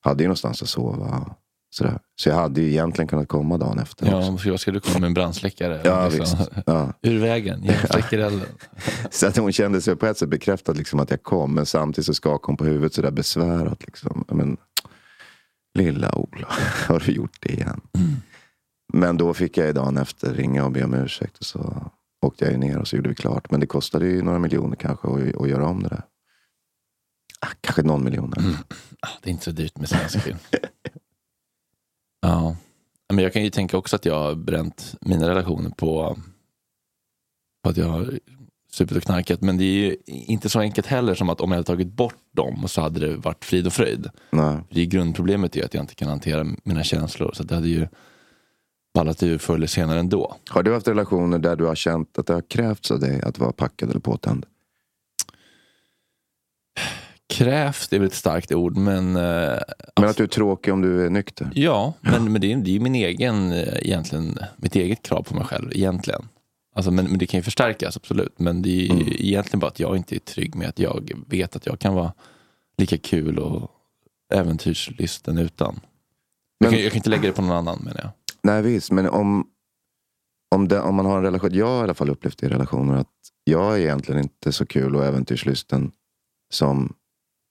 hade 0.00 0.22
ju 0.22 0.26
någonstans 0.28 0.62
att 0.62 0.68
sova. 0.68 1.34
Sådär. 1.70 1.98
Så 2.16 2.28
jag 2.28 2.36
hade 2.36 2.60
ju 2.60 2.68
egentligen 2.68 3.08
kunnat 3.08 3.28
komma 3.28 3.58
dagen 3.58 3.78
efter. 3.78 4.06
också. 4.16 4.30
Ja, 4.32 4.38
för 4.38 4.56
ska 4.56 4.70
du 4.70 4.80
komma 4.80 4.98
med 4.98 5.06
en 5.06 5.14
brandsläckare? 5.14 5.80
Ja, 5.84 6.08
Liksom. 6.08 6.38
visst. 6.38 6.50
Ja. 6.66 6.92
Ur 7.02 7.18
vägen, 7.18 7.64
släcker 7.90 8.18
elden. 8.26 8.48
Så 9.10 9.26
att 9.26 9.36
hon 9.36 9.52
kände 9.52 9.80
sig 9.80 9.96
på 9.96 10.06
ett 10.06 10.18
sätt 10.18 10.28
bekräftad 10.28 10.72
liksom, 10.72 11.00
att 11.00 11.10
jag 11.10 11.22
kom. 11.22 11.54
Men 11.54 11.66
samtidigt 11.66 12.06
så 12.06 12.14
skakade 12.14 12.46
hon 12.46 12.56
på 12.56 12.64
huvudet 12.64 12.94
sådär 12.94 13.10
besvärat. 13.10 13.86
Liksom. 13.86 14.24
Men, 14.28 14.56
Lilla 15.78 16.18
Ola, 16.18 16.48
har 16.88 17.00
du 17.06 17.12
gjort 17.12 17.36
det 17.40 17.52
igen? 17.52 17.80
Men 18.92 19.16
då 19.16 19.34
fick 19.34 19.56
jag 19.56 19.74
dagen 19.74 19.96
efter 19.96 20.34
ringa 20.34 20.64
och 20.64 20.72
be 20.72 20.84
om 20.84 20.94
ursäkt. 20.94 21.38
Och 21.38 21.46
så 21.46 21.90
åkte 22.26 22.44
jag 22.44 22.58
ner 22.60 22.78
och 22.78 22.88
så 22.88 22.96
gjorde 22.96 23.08
vi 23.08 23.14
klart. 23.14 23.50
Men 23.50 23.60
det 23.60 23.66
kostade 23.66 24.06
ju 24.06 24.22
några 24.22 24.38
miljoner 24.38 24.76
kanske 24.76 25.08
att, 25.08 25.36
att 25.42 25.48
göra 25.48 25.66
om 25.66 25.82
det 25.82 25.88
där. 25.88 26.02
Ah, 27.40 27.50
kanske 27.60 27.82
någon 27.82 28.04
miljon. 28.04 28.32
Mm. 28.38 28.54
Ah, 29.00 29.08
Det 29.22 29.28
är 29.28 29.32
inte 29.32 29.44
så 29.44 29.50
dyrt 29.50 29.78
med 29.78 29.88
svensk 29.88 30.20
film. 30.20 30.38
ja. 32.20 32.56
Men 33.12 33.24
jag 33.24 33.32
kan 33.32 33.44
ju 33.44 33.50
tänka 33.50 33.76
också 33.76 33.96
att 33.96 34.04
jag 34.04 34.14
har 34.18 34.34
bränt 34.34 34.94
mina 35.00 35.28
relationer 35.28 35.70
på, 35.70 36.18
på 37.62 37.70
att 37.70 37.76
jag 37.76 37.88
har 37.88 38.18
supit 38.78 38.96
och 38.96 39.02
knarkat. 39.02 39.40
Men 39.40 39.58
det 39.58 39.64
är 39.64 39.66
ju 39.66 39.96
inte 40.06 40.48
så 40.48 40.60
enkelt 40.60 40.86
heller 40.86 41.14
som 41.14 41.28
att 41.28 41.40
om 41.40 41.50
jag 41.50 41.56
hade 41.56 41.66
tagit 41.66 41.92
bort 41.92 42.14
dem 42.32 42.68
så 42.68 42.80
hade 42.80 43.00
det 43.00 43.16
varit 43.16 43.44
frid 43.44 43.66
och 43.66 43.72
fröjd. 43.72 44.10
Nej. 44.30 44.56
Det 44.70 44.80
är 44.80 44.86
grundproblemet 44.86 45.56
är 45.56 45.64
att 45.64 45.74
jag 45.74 45.82
inte 45.82 45.94
kan 45.94 46.08
hantera 46.08 46.46
mina 46.64 46.84
känslor. 46.84 47.30
Så 47.34 47.42
det 47.42 47.54
hade 47.54 47.68
ju 47.68 47.88
ballat 48.94 49.22
ur 49.22 49.38
förr 49.38 49.54
eller 49.54 49.66
senare 49.66 49.98
ändå. 49.98 50.36
Har 50.50 50.62
du 50.62 50.74
haft 50.74 50.88
relationer 50.88 51.38
där 51.38 51.56
du 51.56 51.64
har 51.64 51.74
känt 51.74 52.18
att 52.18 52.26
det 52.26 52.32
har 52.32 52.42
krävts 52.48 52.90
av 52.90 53.00
dig 53.00 53.22
att 53.22 53.38
vara 53.38 53.52
packad 53.52 53.90
eller 53.90 54.00
påtänd? 54.00 54.46
Krävs, 57.28 57.88
det 57.88 57.96
är 57.96 58.00
väl 58.00 58.06
ett 58.06 58.14
starkt 58.14 58.52
ord, 58.52 58.76
men 58.76 59.16
eh, 59.16 59.58
Men 59.96 60.08
att 60.08 60.16
du 60.16 60.22
är 60.22 60.28
tråkig 60.28 60.74
om 60.74 60.82
du 60.82 61.06
är 61.06 61.10
nykter? 61.10 61.50
Ja, 61.54 61.94
men, 62.00 62.32
men 62.32 62.40
det, 62.40 62.52
är, 62.52 62.56
det 62.56 62.70
är 62.70 62.72
ju 62.72 62.80
min 62.80 62.94
egen, 62.94 63.52
eh, 63.52 63.86
egentligen, 63.86 64.38
mitt 64.56 64.76
eget 64.76 65.02
krav 65.02 65.22
på 65.22 65.34
mig 65.34 65.44
själv 65.44 65.72
egentligen. 65.72 66.28
Alltså, 66.78 66.90
men, 66.90 67.04
men 67.04 67.18
det 67.18 67.26
kan 67.26 67.38
ju 67.38 67.42
förstärkas 67.44 67.96
absolut. 67.96 68.38
Men 68.38 68.62
det 68.62 68.86
är 68.86 68.90
Mm. 68.92 69.06
egentligen 69.08 69.60
bara 69.60 69.66
att 69.66 69.80
jag 69.80 69.96
inte 69.96 70.14
är 70.16 70.18
trygg 70.18 70.54
med 70.54 70.68
att 70.68 70.78
jag 70.78 71.12
vet 71.26 71.56
att 71.56 71.66
jag 71.66 71.78
kan 71.78 71.94
vara 71.94 72.12
lika 72.76 72.98
kul 72.98 73.38
och 73.38 73.70
äventyrslysten 74.34 75.38
utan. 75.38 75.74
jag, 75.74 75.80
Men- 76.60 76.70
kan, 76.70 76.82
jag 76.82 76.92
kan 76.92 76.96
inte 76.96 77.10
lägga 77.10 77.22
det 77.22 77.32
på 77.32 77.42
någon 77.42 77.56
annan 77.56 77.78
menar 77.84 78.00
jag. 78.00 78.10
Nej 78.42 78.62
visst, 78.62 78.90
men 78.90 79.08
om, 79.08 79.46
om, 80.54 80.68
det, 80.68 80.80
om 80.80 80.94
man 80.94 81.06
har 81.06 81.16
en 81.18 81.22
relation. 81.24 81.50
Jag 81.54 81.66
har 81.66 81.80
i 81.80 81.82
alla 81.82 81.94
fall 81.94 82.10
upplevt 82.10 82.42
i 82.42 82.48
relationer 82.48 82.94
att 82.96 83.12
jag 83.44 83.74
är 83.74 83.78
egentligen 83.78 84.22
inte 84.22 84.52
så 84.52 84.66
kul 84.66 84.96
och 84.96 85.04
äventyrslysten 85.04 85.92
som 86.52 86.94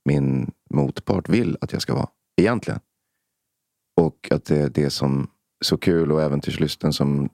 min 0.05 0.51
motpart 0.69 1.29
vill 1.29 1.57
att 1.61 1.71
jag 1.73 1.81
ska 1.81 1.93
vara. 1.95 2.09
Egentligen. 2.41 2.79
Och 4.01 4.27
att 4.31 4.45
det 4.45 4.57
är 4.57 4.69
det 4.69 4.89
som 4.89 5.29
så 5.65 5.77
kul 5.77 6.11
och 6.11 6.21
äventyrslysten 6.21 6.93
som 6.93 7.29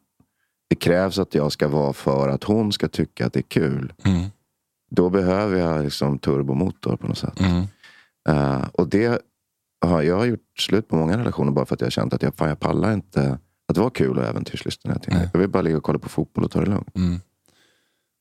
det 0.74 0.78
krävs 0.78 1.20
att 1.20 1.36
jag 1.36 1.52
ska 1.52 1.68
vara 1.68 1.94
för 1.94 2.30
att 2.30 2.44
hon 2.44 2.72
ska 2.72 2.88
tycka 2.88 3.26
att 3.26 3.34
det 3.34 3.40
är 3.40 3.42
kul. 3.42 3.94
Mm. 4.06 4.30
Då 4.92 5.10
behöver 5.10 5.60
jag 5.60 5.84
liksom 5.84 6.20
turbomotor 6.20 6.96
på 6.98 7.08
något 7.08 7.18
sätt. 7.18 7.40
Mm. 7.40 7.64
Eh, 8.30 8.68
och 8.74 8.90
det 8.90 9.22
har 9.86 10.02
jag 10.02 10.18
har 10.18 10.26
gjort 10.26 10.60
slut 10.60 10.88
på 10.88 10.96
många 10.96 11.18
relationer 11.18 11.52
bara 11.52 11.66
för 11.66 11.76
att 11.76 11.82
jag 11.82 11.86
har 11.86 11.92
känt 11.92 12.14
att 12.14 12.22
jag, 12.22 12.36
fan, 12.36 12.50
jag 12.50 12.60
pallar 12.60 12.94
inte 12.94 13.40
att 13.68 13.78
vara 13.78 13.90
kul 13.90 14.18
och 14.18 14.26
äventyrslysten. 14.26 15.00
Nej. 15.08 15.30
Jag 15.34 15.40
vill 15.40 15.50
bara 15.50 15.62
ligga 15.62 15.78
och 15.78 15.84
kolla 15.84 16.00
på 16.00 16.10
fotboll 16.10 16.44
och 16.44 16.52
ta 16.52 16.60
det 16.60 16.70
lugnt. 16.70 16.96
Mm. 16.96 17.20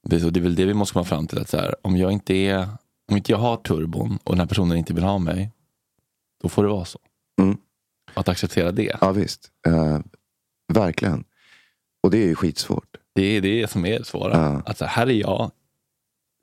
Det 0.08 0.16
är 0.16 0.40
väl 0.40 0.54
det 0.54 0.64
vi 0.64 0.74
måste 0.74 0.92
komma 0.92 1.04
fram 1.04 1.26
till. 1.26 1.38
Att 1.38 1.48
så 1.48 1.56
här, 1.56 1.74
om, 1.82 1.96
jag 1.96 2.12
inte 2.12 2.34
är, 2.34 2.68
om 3.10 3.16
inte 3.16 3.32
jag 3.32 3.38
har 3.38 3.56
turbon 3.56 4.18
och 4.24 4.32
den 4.32 4.40
här 4.40 4.46
personen 4.46 4.76
inte 4.76 4.94
vill 4.94 5.04
ha 5.04 5.18
mig, 5.18 5.50
då 6.42 6.48
får 6.48 6.62
det 6.62 6.68
vara 6.68 6.84
så. 6.84 6.98
Mm. 7.40 7.56
Att 8.14 8.28
acceptera 8.28 8.72
det. 8.72 8.96
Ja 9.00 9.12
visst. 9.12 9.50
Eh, 9.66 9.98
verkligen. 10.72 11.24
Och 12.02 12.10
det 12.10 12.18
är 12.18 12.26
ju 12.26 12.34
skitsvårt. 12.34 12.96
Det 13.14 13.22
är 13.22 13.40
det 13.40 13.70
som 13.70 13.86
är 13.86 13.98
det 13.98 14.04
svåra. 14.04 14.36
Ja. 14.36 14.62
Att 14.66 14.78
så 14.78 14.84
här, 14.84 15.06
är 15.06 15.10
jag, 15.10 15.50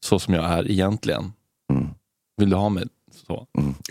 så 0.06 0.20
som 0.20 0.34
jag 0.34 0.46
är 0.46 0.72
egentligen. 0.72 1.34
Mm. 1.74 1.88
Vill 2.38 2.50
du 2.50 2.56
ha 2.56 2.70
mig 2.70 2.88
så? 3.12 3.48
Mm. 3.58 3.74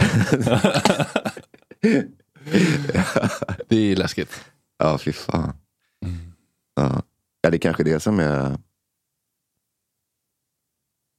det 3.68 3.76
är 3.76 3.96
läskigt. 3.96 4.44
Ja, 4.78 4.98
fy 4.98 5.12
fan. 5.12 5.56
Ja. 6.74 7.02
ja, 7.40 7.50
det 7.50 7.56
är 7.56 7.58
kanske 7.58 7.84
det 7.84 8.00
som 8.00 8.20
är 8.20 8.58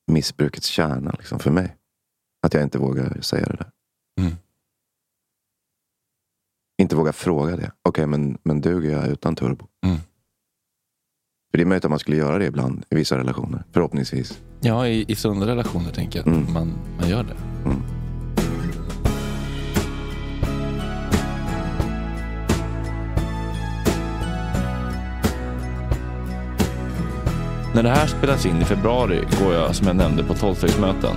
missbrukets 0.07 0.67
kärna 0.67 1.15
liksom, 1.17 1.39
för 1.39 1.51
mig. 1.51 1.75
Att 2.41 2.53
jag 2.53 2.63
inte 2.63 2.77
vågar 2.77 3.21
säga 3.21 3.47
det 3.47 3.55
där. 3.55 3.71
Mm. 4.21 4.35
Inte 6.77 6.95
våga 6.95 7.13
fråga 7.13 7.55
det. 7.55 7.71
Okej, 7.81 8.07
men, 8.07 8.37
men 8.43 8.61
duger 8.61 8.91
jag 8.91 9.07
utan 9.07 9.35
turbo? 9.35 9.67
Mm. 9.85 9.97
För 11.51 11.57
det 11.57 11.63
är 11.63 11.65
möjligt 11.65 11.85
att 11.85 11.89
man 11.91 11.99
skulle 11.99 12.17
göra 12.17 12.37
det 12.37 12.45
ibland 12.45 12.83
i 12.89 12.95
vissa 12.95 13.17
relationer. 13.17 13.63
Förhoppningsvis. 13.73 14.39
Ja, 14.61 14.87
i, 14.87 15.05
i 15.07 15.15
sunda 15.15 15.47
relationer 15.47 15.91
tänker 15.91 16.19
jag 16.19 16.27
att 16.29 16.35
Mm. 16.35 16.53
man, 16.53 16.73
man 16.99 17.09
gör 17.09 17.23
det. 17.23 17.35
Mm. 17.69 17.81
När 27.75 27.83
det 27.83 27.89
här 27.89 28.07
spelas 28.07 28.45
in 28.45 28.61
i 28.61 28.65
februari 28.65 29.19
går 29.43 29.53
jag 29.53 29.75
som 29.75 29.87
jag 29.87 29.95
nämnde 29.95 30.23
på 30.23 30.33
tolvstegsmöten. 30.33 31.15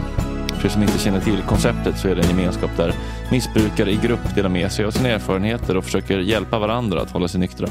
För 0.49 0.65
er 0.67 0.69
som 0.73 0.83
inte 0.83 0.99
känner 0.99 1.21
till 1.21 1.43
konceptet 1.49 1.99
så 1.99 2.09
är 2.09 2.15
det 2.15 2.23
en 2.23 2.29
gemenskap 2.29 2.71
där 2.77 2.95
missbrukare 3.31 3.91
i 3.91 3.97
grupp 3.97 4.35
delar 4.35 4.49
med 4.49 4.73
sig 4.73 4.85
av 4.85 4.91
sina 4.91 5.09
erfarenheter 5.09 5.77
och 5.77 5.85
försöker 5.85 6.19
hjälpa 6.19 6.59
varandra 6.59 7.01
att 7.01 7.11
hålla 7.11 7.29
sig 7.29 7.41
nyktra. 7.41 7.69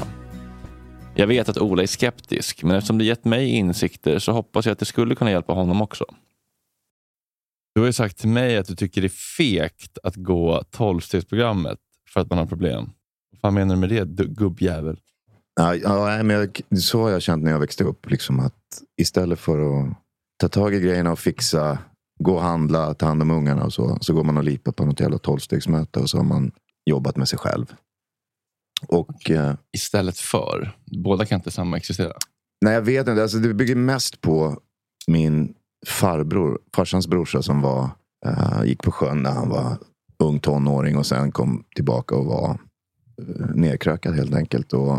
Jag 1.14 1.26
vet 1.26 1.48
att 1.48 1.58
Ola 1.58 1.82
är 1.82 1.86
skeptisk, 1.86 2.62
men 2.62 2.76
eftersom 2.76 2.98
det 2.98 3.04
gett 3.04 3.24
mig 3.24 3.48
insikter 3.48 4.18
så 4.18 4.32
hoppas 4.32 4.66
jag 4.66 4.72
att 4.72 4.78
det 4.78 4.84
skulle 4.84 5.14
kunna 5.14 5.30
hjälpa 5.30 5.52
honom 5.52 5.82
också. 5.82 6.04
Du 7.74 7.80
har 7.80 7.86
ju 7.86 7.92
sagt 7.92 8.18
till 8.18 8.28
mig 8.28 8.56
att 8.56 8.66
du 8.66 8.76
tycker 8.76 9.00
det 9.00 9.06
är 9.06 9.36
fegt 9.36 9.98
att 10.02 10.16
gå 10.16 10.62
tolvstegsprogrammet 10.70 11.78
för 12.08 12.20
att 12.20 12.30
man 12.30 12.38
har 12.38 12.46
problem. 12.46 12.90
Vad 13.30 13.40
fan 13.40 13.54
menar 13.54 13.74
du 13.74 13.80
med 13.80 13.88
det, 13.88 14.04
du 14.04 14.28
gubbjävel? 14.28 15.00
Ja, 15.54 15.74
ja, 15.74 16.04
nej, 16.04 16.22
men 16.22 16.36
jag, 16.36 16.60
så 16.80 17.02
har 17.02 17.10
jag 17.10 17.22
känt 17.22 17.44
när 17.44 17.50
jag 17.50 17.60
växte 17.60 17.84
upp. 17.84 18.10
Liksom 18.10 18.40
att 18.40 18.82
istället 19.00 19.38
för 19.38 19.58
att 19.58 19.96
ta 20.36 20.48
tag 20.48 20.74
i 20.74 20.80
grejerna 20.80 21.12
och 21.12 21.18
fixa, 21.18 21.78
gå 22.20 22.34
och 22.34 22.42
handla, 22.42 22.94
ta 22.94 23.06
hand 23.06 23.22
om 23.22 23.30
ungarna 23.30 23.64
och 23.64 23.72
så. 23.72 23.98
Så 24.00 24.14
går 24.14 24.24
man 24.24 24.36
och 24.36 24.44
lipar 24.44 24.72
på 24.72 24.84
något 24.84 25.00
jävla 25.00 25.18
tolvstegsmöte 25.18 26.00
och 26.00 26.10
så 26.10 26.16
har 26.16 26.24
man 26.24 26.52
jobbat 26.84 27.16
med 27.16 27.28
sig 27.28 27.38
själv. 27.38 27.74
Och 28.88 29.30
eh, 29.30 29.54
Istället 29.76 30.18
för. 30.18 30.76
Båda 31.04 31.26
kan 31.26 31.36
inte 31.38 31.50
samma 31.50 31.76
existera. 31.76 32.12
nej, 32.64 32.74
jag 32.74 32.82
vet 32.82 33.08
inte. 33.08 33.22
Alltså, 33.22 33.38
det 33.38 33.54
bygger 33.54 33.76
mest 33.76 34.20
på 34.20 34.58
min 35.06 35.54
farbror, 35.86 36.58
farsans 36.76 37.06
brorsa 37.06 37.42
som 37.42 37.60
var, 37.60 37.90
eh, 38.26 38.64
gick 38.64 38.82
på 38.82 38.92
sjön 38.92 39.22
när 39.22 39.30
han 39.30 39.48
var 39.48 39.76
ung 40.18 40.40
tonåring 40.40 40.96
och 40.96 41.06
sen 41.06 41.32
kom 41.32 41.64
tillbaka 41.74 42.14
och 42.14 42.24
var 42.26 42.50
eh, 43.18 43.46
nerkrökad 43.54 44.14
helt 44.14 44.34
enkelt. 44.34 44.72
Och, 44.72 44.98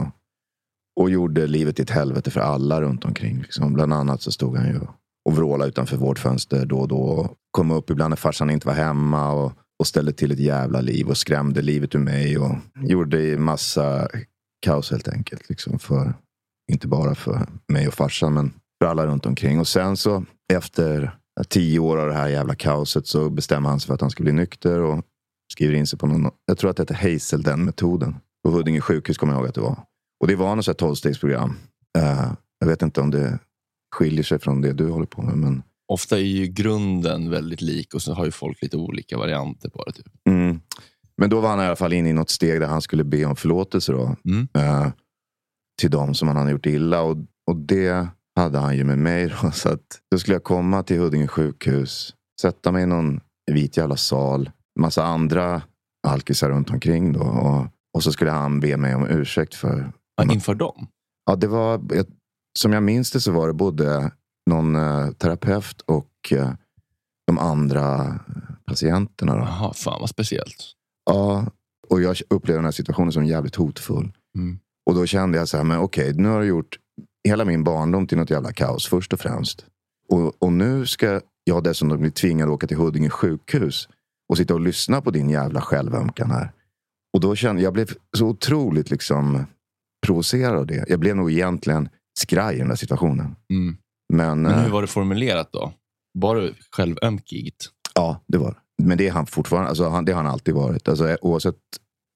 och 0.99 1.09
gjorde 1.09 1.47
livet 1.47 1.75
till 1.75 1.83
ett 1.83 1.89
helvete 1.89 2.31
för 2.31 2.39
alla 2.39 2.81
runt 2.81 3.05
omkring. 3.05 3.41
Liksom. 3.41 3.73
Bland 3.73 3.93
annat 3.93 4.21
så 4.21 4.31
stod 4.31 4.57
han 4.57 4.67
ju 4.67 4.79
och 5.25 5.35
vrålade 5.35 5.69
utanför 5.69 5.97
vårt 5.97 6.19
fönster 6.19 6.65
då 6.65 6.79
och 6.79 6.87
då. 6.87 7.35
Kom 7.51 7.71
upp 7.71 7.89
ibland 7.89 8.09
när 8.09 8.15
farsan 8.15 8.49
inte 8.49 8.67
var 8.67 8.73
hemma. 8.73 9.31
Och, 9.31 9.51
och 9.79 9.87
ställde 9.87 10.13
till 10.13 10.31
ett 10.31 10.39
jävla 10.39 10.81
liv 10.81 11.07
och 11.07 11.17
skrämde 11.17 11.61
livet 11.61 11.95
ur 11.95 11.99
mig. 11.99 12.37
Och 12.37 12.55
gjorde 12.81 13.37
massa 13.37 14.07
kaos 14.65 14.91
helt 14.91 15.07
enkelt. 15.07 15.49
Liksom 15.49 15.79
för, 15.79 16.13
inte 16.71 16.87
bara 16.87 17.15
för 17.15 17.47
mig 17.67 17.87
och 17.87 17.93
farsan, 17.93 18.33
men 18.33 18.53
för 18.81 18.89
alla 18.89 19.05
runt 19.05 19.25
omkring. 19.25 19.59
Och 19.59 19.67
sen 19.67 19.97
så 19.97 20.25
efter 20.53 21.17
tio 21.49 21.79
år 21.79 21.97
av 21.97 22.07
det 22.07 22.13
här 22.13 22.27
jävla 22.27 22.55
kaoset 22.55 23.07
så 23.07 23.29
bestämmer 23.29 23.69
han 23.69 23.79
sig 23.79 23.87
för 23.87 23.93
att 23.93 24.01
han 24.01 24.09
ska 24.09 24.23
bli 24.23 24.31
nykter. 24.31 24.79
Och 24.79 25.05
skriver 25.53 25.73
in 25.73 25.87
sig 25.87 25.99
på 25.99 26.07
någon, 26.07 26.31
jag 26.45 26.57
tror 26.57 26.69
att 26.69 26.77
det 26.77 26.83
heter 26.83 27.13
Hazelden-metoden. 27.13 28.15
På 28.43 28.51
Huddinge 28.51 28.81
sjukhus 28.81 29.17
kommer 29.17 29.33
jag 29.33 29.39
ihåg 29.39 29.49
att 29.49 29.55
det 29.55 29.61
var. 29.61 29.77
Och 30.19 30.27
det 30.27 30.35
var 30.35 30.55
något 30.55 30.65
sånt 30.65 30.81
här 30.81 30.87
tolvstegsprogram. 30.87 31.55
Uh, 31.97 32.33
jag 32.59 32.67
vet 32.67 32.81
inte 32.81 33.01
om 33.01 33.11
det 33.11 33.39
skiljer 33.95 34.23
sig 34.23 34.39
från 34.39 34.61
det 34.61 34.73
du 34.73 34.89
håller 34.89 35.05
på 35.05 35.21
med. 35.21 35.37
Men, 35.37 35.63
Ofta 35.93 36.17
är 36.17 36.21
ju 36.23 36.45
grunden 36.47 37.29
väldigt 37.29 37.61
lik 37.61 37.93
och 37.93 38.01
så 38.01 38.13
har 38.13 38.25
ju 38.25 38.31
folk 38.31 38.61
lite 38.61 38.77
olika 38.77 39.17
varianter 39.17 39.69
på 39.69 39.83
det. 39.83 39.91
Typ. 39.91 40.05
mm. 40.29 40.59
men 41.17 41.29
då 41.29 41.39
var 41.41 41.49
han 41.49 41.59
i 41.59 41.63
alla 41.63 41.75
fall 41.75 41.93
inne 41.93 42.09
i 42.09 42.13
något 42.13 42.29
steg 42.29 42.59
där 42.61 42.67
han 42.67 42.81
skulle 42.81 43.03
be 43.03 43.25
om 43.25 43.35
förlåtelse. 43.35 43.91
Då, 43.91 44.15
Mm. 44.25 44.47
eh, 44.57 44.87
till 45.81 45.91
dem 45.91 46.13
som 46.15 46.27
han 46.27 46.37
hade 46.37 46.51
gjort 46.51 46.65
illa. 46.65 47.01
Och, 47.01 47.17
och 47.51 47.55
det 47.55 48.07
hade 48.35 48.59
han 48.59 48.77
ju 48.77 48.83
med 48.83 48.97
mig. 48.97 49.33
Då, 49.41 49.51
så 49.53 49.69
att, 49.69 49.99
då 50.11 50.17
skulle 50.19 50.35
jag 50.35 50.43
komma 50.43 50.83
till 50.83 50.99
Huddinge 50.99 51.27
sjukhus. 51.27 52.13
Sätta 52.41 52.71
mig 52.71 52.83
i 52.83 52.85
någon 52.85 53.19
vit 53.51 53.77
jävla 53.77 53.97
sal. 53.97 54.49
Massa 54.79 55.03
andra 55.05 55.61
alkisar 56.07 56.49
runt 56.49 56.69
omkring. 56.69 57.13
Då, 57.13 57.19
och, 57.21 57.67
och 57.97 58.03
så 58.03 58.11
skulle 58.11 58.31
han 58.31 58.59
be 58.59 58.77
mig 58.77 58.95
om 58.95 59.07
ursäkt 59.07 59.55
för 59.55 59.91
Ja, 60.15 60.33
inför 60.33 60.55
dem? 60.55 60.87
Ja, 61.25 61.35
det 61.35 61.47
var, 61.47 61.81
jag- 61.89 62.05
som 62.59 62.73
jag 62.73 62.83
minns 62.83 63.11
det 63.11 63.21
så 63.21 63.31
var 63.31 63.47
det 63.47 63.53
både 63.53 64.11
någon 64.45 64.75
eh, 64.75 65.11
terapeut 65.11 65.81
och 65.81 66.31
eh, 66.31 66.51
de 67.27 67.37
andra 67.39 68.19
patienterna. 68.65 69.35
Då. 69.35 69.41
Jaha, 69.41 69.73
fan 69.73 69.99
vad 69.99 70.09
speciellt. 70.09 70.73
Ja, 71.05 71.45
och 71.89 72.01
jag 72.01 72.17
upplevde 72.29 72.57
den 72.57 72.65
här 72.65 72.71
situationen 72.71 73.11
som 73.11 73.25
jävligt 73.25 73.55
hotfull. 73.55 74.11
Mm. 74.37 74.59
Och 74.85 74.95
då 74.95 75.05
kände 75.05 75.37
jag 75.37 75.47
så 75.47 75.57
här, 75.57 75.63
men 75.63 75.79
okej, 75.79 76.13
nu 76.13 76.27
har 76.29 76.39
du 76.39 76.45
gjort 76.45 76.79
hela 77.27 77.45
min 77.45 77.63
barndom 77.63 78.07
till 78.07 78.17
något 78.17 78.29
jävla 78.29 78.53
kaos 78.53 78.87
först 78.87 79.13
och 79.13 79.19
främst. 79.19 79.65
Och, 80.09 80.43
och 80.43 80.53
nu 80.53 80.85
ska 80.85 81.21
jag 81.43 81.63
dessutom 81.63 81.99
bli 81.99 82.11
tvingad 82.11 82.49
att 82.49 82.53
åka 82.53 82.67
till 82.67 82.77
Huddinge 82.77 83.09
sjukhus 83.09 83.89
och 84.29 84.37
sitta 84.37 84.53
och 84.53 84.61
lyssna 84.61 85.01
på 85.01 85.11
din 85.11 85.29
jävla 85.29 85.61
självömkan 85.61 86.31
här. 86.31 86.51
Och 87.13 87.19
då 87.19 87.35
kände 87.35 87.61
jag, 87.61 87.73
blev 87.73 87.89
så 88.17 88.27
otroligt 88.27 88.91
liksom 88.91 89.45
provocerad 90.05 90.55
av 90.55 90.67
det. 90.67 90.85
Jag 90.87 90.99
blev 90.99 91.15
nog 91.15 91.31
egentligen 91.31 91.89
skraj 92.19 92.55
i 92.55 92.59
den 92.59 92.67
där 92.67 92.75
situationen. 92.75 93.35
Mm. 93.49 93.77
Men, 94.13 94.41
Men 94.41 94.51
eh, 94.51 94.61
hur 94.63 94.69
var 94.69 94.81
det 94.81 94.87
formulerat 94.87 95.51
då? 95.51 95.73
Var 96.13 96.35
det 96.35 96.53
självömkigt? 96.71 97.65
Ja, 97.95 98.23
det 98.27 98.37
var. 98.37 98.59
Men 98.83 98.97
det 98.97 99.07
är 99.07 99.11
han 99.11 99.25
fortfarande. 99.25 99.69
Alltså, 99.69 99.89
han, 99.89 100.05
det 100.05 100.11
har 100.11 100.23
han 100.23 100.31
alltid 100.31 100.53
varit. 100.53 100.87
Alltså, 100.87 101.09
eh, 101.09 101.15
oavsett 101.21 101.55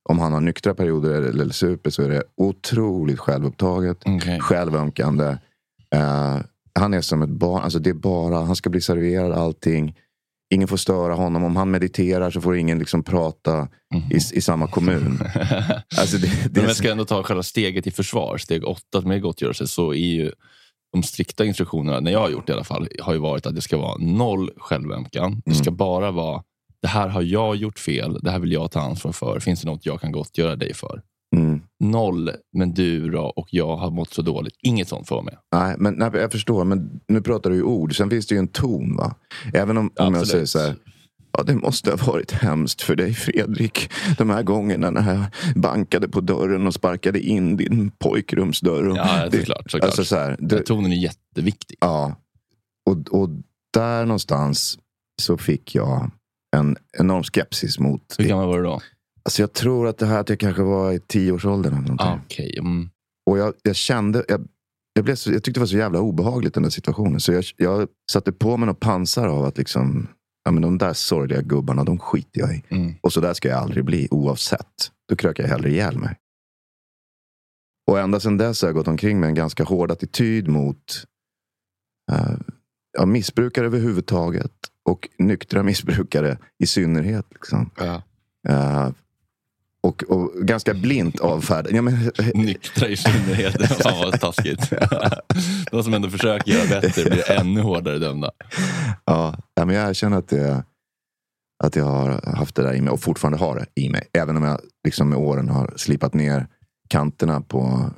om 0.09 0.19
han 0.19 0.33
har 0.33 0.41
nyktra 0.41 0.73
perioder 0.73 1.13
eller, 1.13 1.29
eller 1.29 1.53
super 1.53 1.89
så 1.89 2.03
är 2.03 2.09
det 2.09 2.23
otroligt 2.37 3.19
självupptaget, 3.19 3.97
Okej. 4.05 4.39
självömkande. 4.39 5.37
Eh, 5.95 6.37
han 6.79 6.93
är 6.93 7.01
som 7.01 7.21
ett 7.21 7.29
barn. 7.29 7.63
Alltså, 7.63 7.79
det 7.79 7.89
är 7.89 7.93
bara, 7.93 8.35
han 8.35 8.55
ska 8.55 8.69
bli 8.69 8.81
serverad 8.81 9.31
allting. 9.31 9.95
Ingen 10.53 10.67
får 10.67 10.77
störa 10.77 11.13
honom. 11.13 11.43
Om 11.43 11.55
han 11.55 11.71
mediterar 11.71 12.31
så 12.31 12.41
får 12.41 12.57
ingen 12.57 12.79
liksom 12.79 13.03
prata 13.03 13.67
i, 14.11 14.37
i 14.37 14.41
samma 14.41 14.67
kommun. 14.67 15.19
Alltså, 15.97 16.17
det, 16.17 16.27
det 16.27 16.59
Men 16.59 16.63
jag 16.63 16.75
ska 16.75 16.91
ändå 16.91 17.05
ta 17.05 17.23
själva 17.23 17.43
steget 17.43 17.87
i 17.87 17.91
försvar, 17.91 18.37
steg 18.37 18.65
åtta 18.65 19.01
med 19.01 19.21
gottgörelse, 19.21 19.67
så 19.67 19.93
är 19.93 19.97
ju 19.97 20.31
de 21.01 21.03
strikta 21.03 21.45
instruktionerna, 21.45 21.99
när 21.99 22.11
jag 22.11 22.19
har 22.19 22.29
gjort 22.29 22.47
det 22.47 22.51
i 22.51 22.53
alla 22.53 22.63
fall, 22.63 22.87
har 22.99 23.13
ju 23.13 23.19
varit 23.19 23.45
att 23.45 23.55
det 23.55 23.61
ska 23.61 23.77
vara 23.77 23.97
noll 23.97 24.49
självömkan. 24.57 25.41
Det 25.45 25.53
ska 25.53 25.71
bara 25.71 26.11
vara, 26.11 26.43
det 26.81 26.87
här 26.87 27.07
har 27.07 27.21
jag 27.21 27.55
gjort 27.55 27.79
fel, 27.79 28.19
det 28.21 28.31
här 28.31 28.39
vill 28.39 28.51
jag 28.51 28.71
ta 28.71 28.79
ansvar 28.79 29.11
för. 29.11 29.39
Finns 29.39 29.61
det 29.61 29.67
något 29.67 29.85
jag 29.85 30.01
kan 30.01 30.11
gottgöra 30.11 30.55
dig 30.55 30.73
för? 30.73 31.01
Mm. 31.35 31.61
Noll, 31.79 32.31
men 32.57 32.73
du 32.73 33.09
då 33.09 33.21
och 33.21 33.47
jag 33.51 33.77
har 33.77 33.91
mått 33.91 34.13
så 34.13 34.21
dåligt. 34.21 34.53
Inget 34.63 34.87
sånt 34.87 35.07
får 35.07 35.15
vara 35.15 35.25
med. 35.25 35.37
Nej, 35.55 35.75
men 35.77 35.93
nej, 35.93 36.09
jag 36.13 36.31
förstår. 36.31 36.63
Men 36.63 36.99
nu 37.07 37.21
pratar 37.21 37.49
du 37.49 37.55
ju 37.55 37.63
ord. 37.63 37.97
Sen 37.97 38.09
finns 38.09 38.27
det 38.27 38.35
ju 38.35 38.39
en 38.39 38.47
ton. 38.47 38.95
va? 38.97 39.15
Även 39.53 39.77
om, 39.77 39.91
om 39.99 40.13
jag 40.13 40.27
säger 40.27 40.45
så 40.45 40.59
här. 40.59 40.75
Ja, 41.31 41.43
det 41.43 41.55
måste 41.55 41.89
ha 41.91 41.97
varit 42.11 42.31
hemskt 42.31 42.81
för 42.81 42.95
dig 42.95 43.13
Fredrik. 43.13 43.89
De 44.17 44.29
här 44.29 44.43
gångerna 44.43 44.89
när 44.91 45.13
jag 45.13 45.25
bankade 45.61 46.07
på 46.07 46.21
dörren 46.21 46.67
och 46.67 46.73
sparkade 46.73 47.19
in 47.19 47.57
din 47.57 47.91
pojkrumsdörr. 47.99 48.87
Och 48.87 48.97
Ja, 48.97 49.27
det- 49.31 49.37
såklart. 49.39 49.71
såklart. 49.71 49.83
Alltså 49.89 50.05
så 50.05 50.15
här, 50.15 50.35
det, 50.39 50.61
Tonen 50.63 50.91
är 50.91 50.95
jätteviktig. 50.95 51.77
ja. 51.81 52.15
och, 52.89 53.21
och 53.21 53.29
där 53.73 54.05
någonstans 54.05 54.79
så 55.21 55.37
fick 55.37 55.75
jag 55.75 56.11
en 56.57 56.77
enorm 56.97 57.23
skepsis 57.23 57.79
mot 57.79 58.15
Hur 58.17 58.23
det. 58.23 58.29
gammal 58.29 58.47
var 58.47 58.57
du 58.57 58.63
då? 58.63 58.81
Alltså 59.23 59.41
jag 59.41 59.53
tror 59.53 59.87
att 59.87 59.97
det 59.97 60.05
här 60.05 60.19
att 60.19 60.29
jag 60.29 60.39
kanske 60.39 60.63
var 60.63 60.91
i 60.93 60.99
tioårsåldern. 60.99 61.73
Eller 61.73 61.81
någonting. 61.81 62.07
Ah, 62.07 62.19
Okej. 62.25 62.55
Mm. 62.59 62.89
Och 63.29 63.37
jag, 63.37 63.53
jag 63.63 63.75
kände, 63.75 64.25
jag, 64.27 64.47
jag, 64.93 65.05
blev 65.05 65.15
så, 65.15 65.31
jag 65.31 65.43
tyckte 65.43 65.59
det 65.59 65.61
var 65.61 65.67
så 65.67 65.77
jävla 65.77 65.99
obehagligt 65.99 66.53
den 66.53 66.63
där 66.63 66.69
situationen. 66.69 67.19
Så 67.19 67.33
jag, 67.33 67.43
jag 67.57 67.87
satte 68.11 68.31
på 68.31 68.57
mig 68.57 68.67
något 68.67 68.79
pansar 68.79 69.27
av 69.27 69.45
att 69.45 69.57
liksom, 69.57 70.07
ja, 70.47 70.51
men 70.51 70.61
de 70.61 70.77
där 70.77 70.93
sorgliga 70.93 71.41
gubbarna, 71.41 71.83
de 71.83 71.99
skiter 71.99 72.39
jag 72.39 72.55
i. 72.55 72.63
Mm. 72.69 72.95
Och 73.01 73.13
så 73.13 73.21
där 73.21 73.33
ska 73.33 73.47
jag 73.47 73.59
aldrig 73.59 73.85
bli 73.85 74.07
oavsett. 74.11 74.91
Då 75.09 75.15
krökar 75.15 75.43
jag 75.43 75.49
hellre 75.49 75.69
ihjäl 75.69 75.97
mig. 75.97 76.15
Och 77.87 77.99
ända 77.99 78.19
sedan 78.19 78.37
dess 78.37 78.61
har 78.61 78.69
jag 78.69 78.75
gått 78.75 78.87
omkring 78.87 79.19
med 79.19 79.27
en 79.27 79.35
ganska 79.35 79.63
hård 79.63 79.91
attityd 79.91 80.47
mot 80.47 81.03
eh, 82.11 82.37
ja, 82.97 83.05
missbrukare 83.05 83.65
överhuvudtaget. 83.65 84.51
Och 84.83 85.09
nyktra 85.17 85.63
missbrukare 85.63 86.37
i 86.59 86.67
synnerhet. 86.67 87.25
Liksom. 87.31 87.69
Ja. 87.77 88.01
Eh, 88.49 88.89
och, 89.81 90.03
och 90.03 90.31
ganska 90.33 90.73
blint 90.73 91.19
avfärda. 91.19 91.69
Ja, 91.71 91.81
men, 91.81 92.11
Nyktra 92.33 92.87
i 92.87 92.97
synnerhet. 92.97 93.81
Fan 93.81 93.99
vad 93.99 94.19
taskigt. 94.21 94.73
De 95.71 95.83
som 95.83 95.93
ändå 95.93 96.09
försöker 96.09 96.51
göra 96.51 96.81
bättre 96.81 97.09
blir 97.09 97.31
ännu 97.31 97.61
hårdare 97.61 97.99
dömda. 97.99 98.31
Ja, 99.07 99.35
men 99.55 99.69
jag 99.69 99.89
erkänner 99.89 100.17
att 100.17 100.27
det, 100.27 100.63
Att 101.63 101.75
jag 101.75 101.85
har 101.85 102.35
haft 102.35 102.55
det 102.55 102.61
där 102.61 102.73
i 102.73 102.81
mig 102.81 102.91
och 102.93 102.99
fortfarande 102.99 103.37
har 103.37 103.55
det 103.55 103.81
i 103.81 103.89
mig. 103.89 104.07
Även 104.13 104.37
om 104.37 104.43
jag 104.43 104.61
liksom 104.83 105.09
med 105.09 105.19
åren 105.19 105.49
har 105.49 105.73
slipat 105.75 106.13
ner 106.13 106.47
kanterna 106.89 107.41
på 107.41 107.89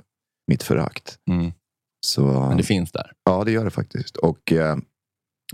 mitt 0.48 0.64
förakt. 0.64 1.18
Mm. 1.30 1.52
Så, 2.06 2.26
Men 2.26 2.58
det 2.58 2.64
finns 2.64 2.92
där. 2.92 3.12
Ja, 3.24 3.44
det 3.44 3.52
gör 3.52 3.66
det 3.66 3.72
faktiskt. 3.72 4.18
Och 4.18 4.52
eh, 4.52 4.78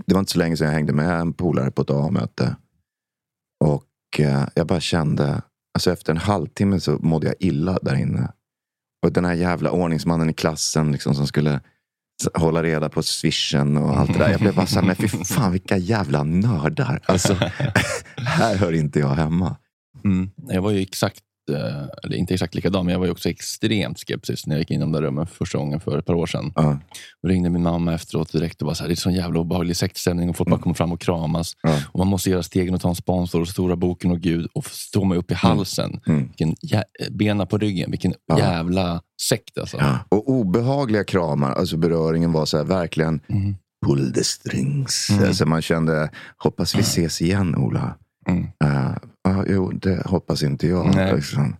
det 0.06 0.14
var 0.14 0.20
inte 0.20 0.32
så 0.32 0.38
länge 0.38 0.56
sedan 0.56 0.66
jag 0.66 0.74
hängde 0.74 0.92
med 0.92 1.20
en 1.20 1.32
polare 1.32 1.70
på 1.70 1.82
ett 1.82 1.90
A-möte. 1.90 2.56
Och 3.64 4.20
eh, 4.20 4.48
jag 4.54 4.66
bara 4.66 4.80
kände, 4.80 5.42
alltså 5.74 5.92
efter 5.92 6.12
en 6.12 6.18
halvtimme 6.18 6.80
så 6.80 6.98
mådde 6.98 7.26
jag 7.26 7.36
illa 7.40 7.78
där 7.82 7.94
inne. 7.94 8.32
Och 9.06 9.12
den 9.12 9.24
här 9.24 9.34
jävla 9.34 9.70
ordningsmannen 9.70 10.30
i 10.30 10.32
klassen 10.32 10.92
liksom, 10.92 11.14
som 11.14 11.26
skulle 11.26 11.60
hålla 12.34 12.62
reda 12.62 12.88
på 12.88 13.02
swishen 13.02 13.76
och 13.76 13.98
allt 13.98 14.12
det 14.12 14.18
där. 14.18 14.30
Jag 14.30 14.40
blev 14.40 14.54
bara 14.54 14.66
så 14.66 14.80
här, 14.80 14.86
men 14.86 14.96
fy 14.96 15.08
fan 15.08 15.52
vilka 15.52 15.76
jävla 15.76 16.22
nördar. 16.22 17.00
Alltså, 17.06 17.34
här 18.16 18.56
hör 18.56 18.72
inte 18.72 18.98
jag 18.98 19.08
hemma. 19.14 19.56
Mm. 20.04 20.30
Jag 20.48 20.62
var 20.62 20.70
ju 20.70 20.82
exakt, 20.82 21.20
eller 21.48 22.16
inte 22.16 22.34
exakt 22.34 22.54
likadan, 22.54 22.84
men 22.86 22.92
jag 22.92 23.00
var 23.00 23.10
också 23.10 23.28
extremt 23.28 23.98
skeptisk 23.98 24.46
när 24.46 24.54
jag 24.54 24.60
gick 24.60 24.70
in 24.70 24.76
i 24.76 24.80
de 24.80 24.92
där 24.92 25.02
rummen 25.02 25.26
för 25.26 25.34
första 25.34 25.58
gången 25.58 25.80
för 25.80 25.98
ett 25.98 26.04
par 26.06 26.14
år 26.14 26.26
sedan. 26.26 26.52
Ja, 26.54 26.78
Då 27.22 27.28
ringde 27.28 27.50
min 27.50 27.62
mamma 27.62 27.94
efteråt 27.94 28.32
direkt 28.32 28.62
och 28.62 28.66
bara 28.66 28.74
så 28.74 28.82
här, 28.84 28.88
det 28.88 28.94
är 28.94 28.96
sån 28.96 29.14
jävla 29.14 29.40
obehaglig 29.40 29.76
sektstämning 29.76 30.30
och 30.30 30.36
folk 30.36 30.50
bara 30.50 30.60
kommer 30.60 30.74
fram 30.74 30.92
och 30.92 31.00
kramas. 31.00 31.52
ja. 31.62 31.80
Och 31.92 31.98
man 31.98 32.08
måste 32.08 32.30
göra 32.30 32.42
stegen 32.42 32.74
och 32.74 32.80
ta 32.80 32.88
en 32.88 32.94
sponsor 32.94 33.40
och 33.40 33.48
stora 33.48 33.76
boken 33.76 34.10
och 34.10 34.20
Gud 34.20 34.46
och 34.54 34.66
stå 34.66 35.04
mig 35.04 35.18
upp 35.18 35.30
i 35.30 35.34
halsen. 35.34 36.00
Mm. 36.06 36.26
Vilken 36.26 36.54
bena 37.10 37.46
på 37.46 37.58
ryggen, 37.58 37.90
vilken 37.90 38.14
Ja. 38.26 38.38
jävla 38.38 39.00
sekt 39.22 39.58
alltså. 39.58 39.78
Och 40.08 40.28
obehagliga 40.30 41.04
kramar, 41.04 41.52
alltså 41.52 41.76
beröringen 41.76 42.32
var 42.32 42.46
så 42.46 42.56
här 42.56 42.64
verkligen 42.64 43.20
Mm. 43.28 43.54
pull 43.86 44.12
the 44.12 44.24
strings. 44.24 45.10
Mm. 45.10 45.24
Alltså 45.28 45.46
man 45.46 45.62
kände, 45.62 46.10
hoppas 46.36 46.74
vi 46.74 46.80
ses 46.80 47.22
igen 47.22 47.54
Ola. 47.56 47.94
Mm. 48.28 48.46
Ja, 49.26 49.44
jo, 49.48 49.70
det 49.72 50.02
hoppas 50.06 50.42
inte 50.42 50.66
jag. 50.66 51.14
Liksom. 51.14 51.56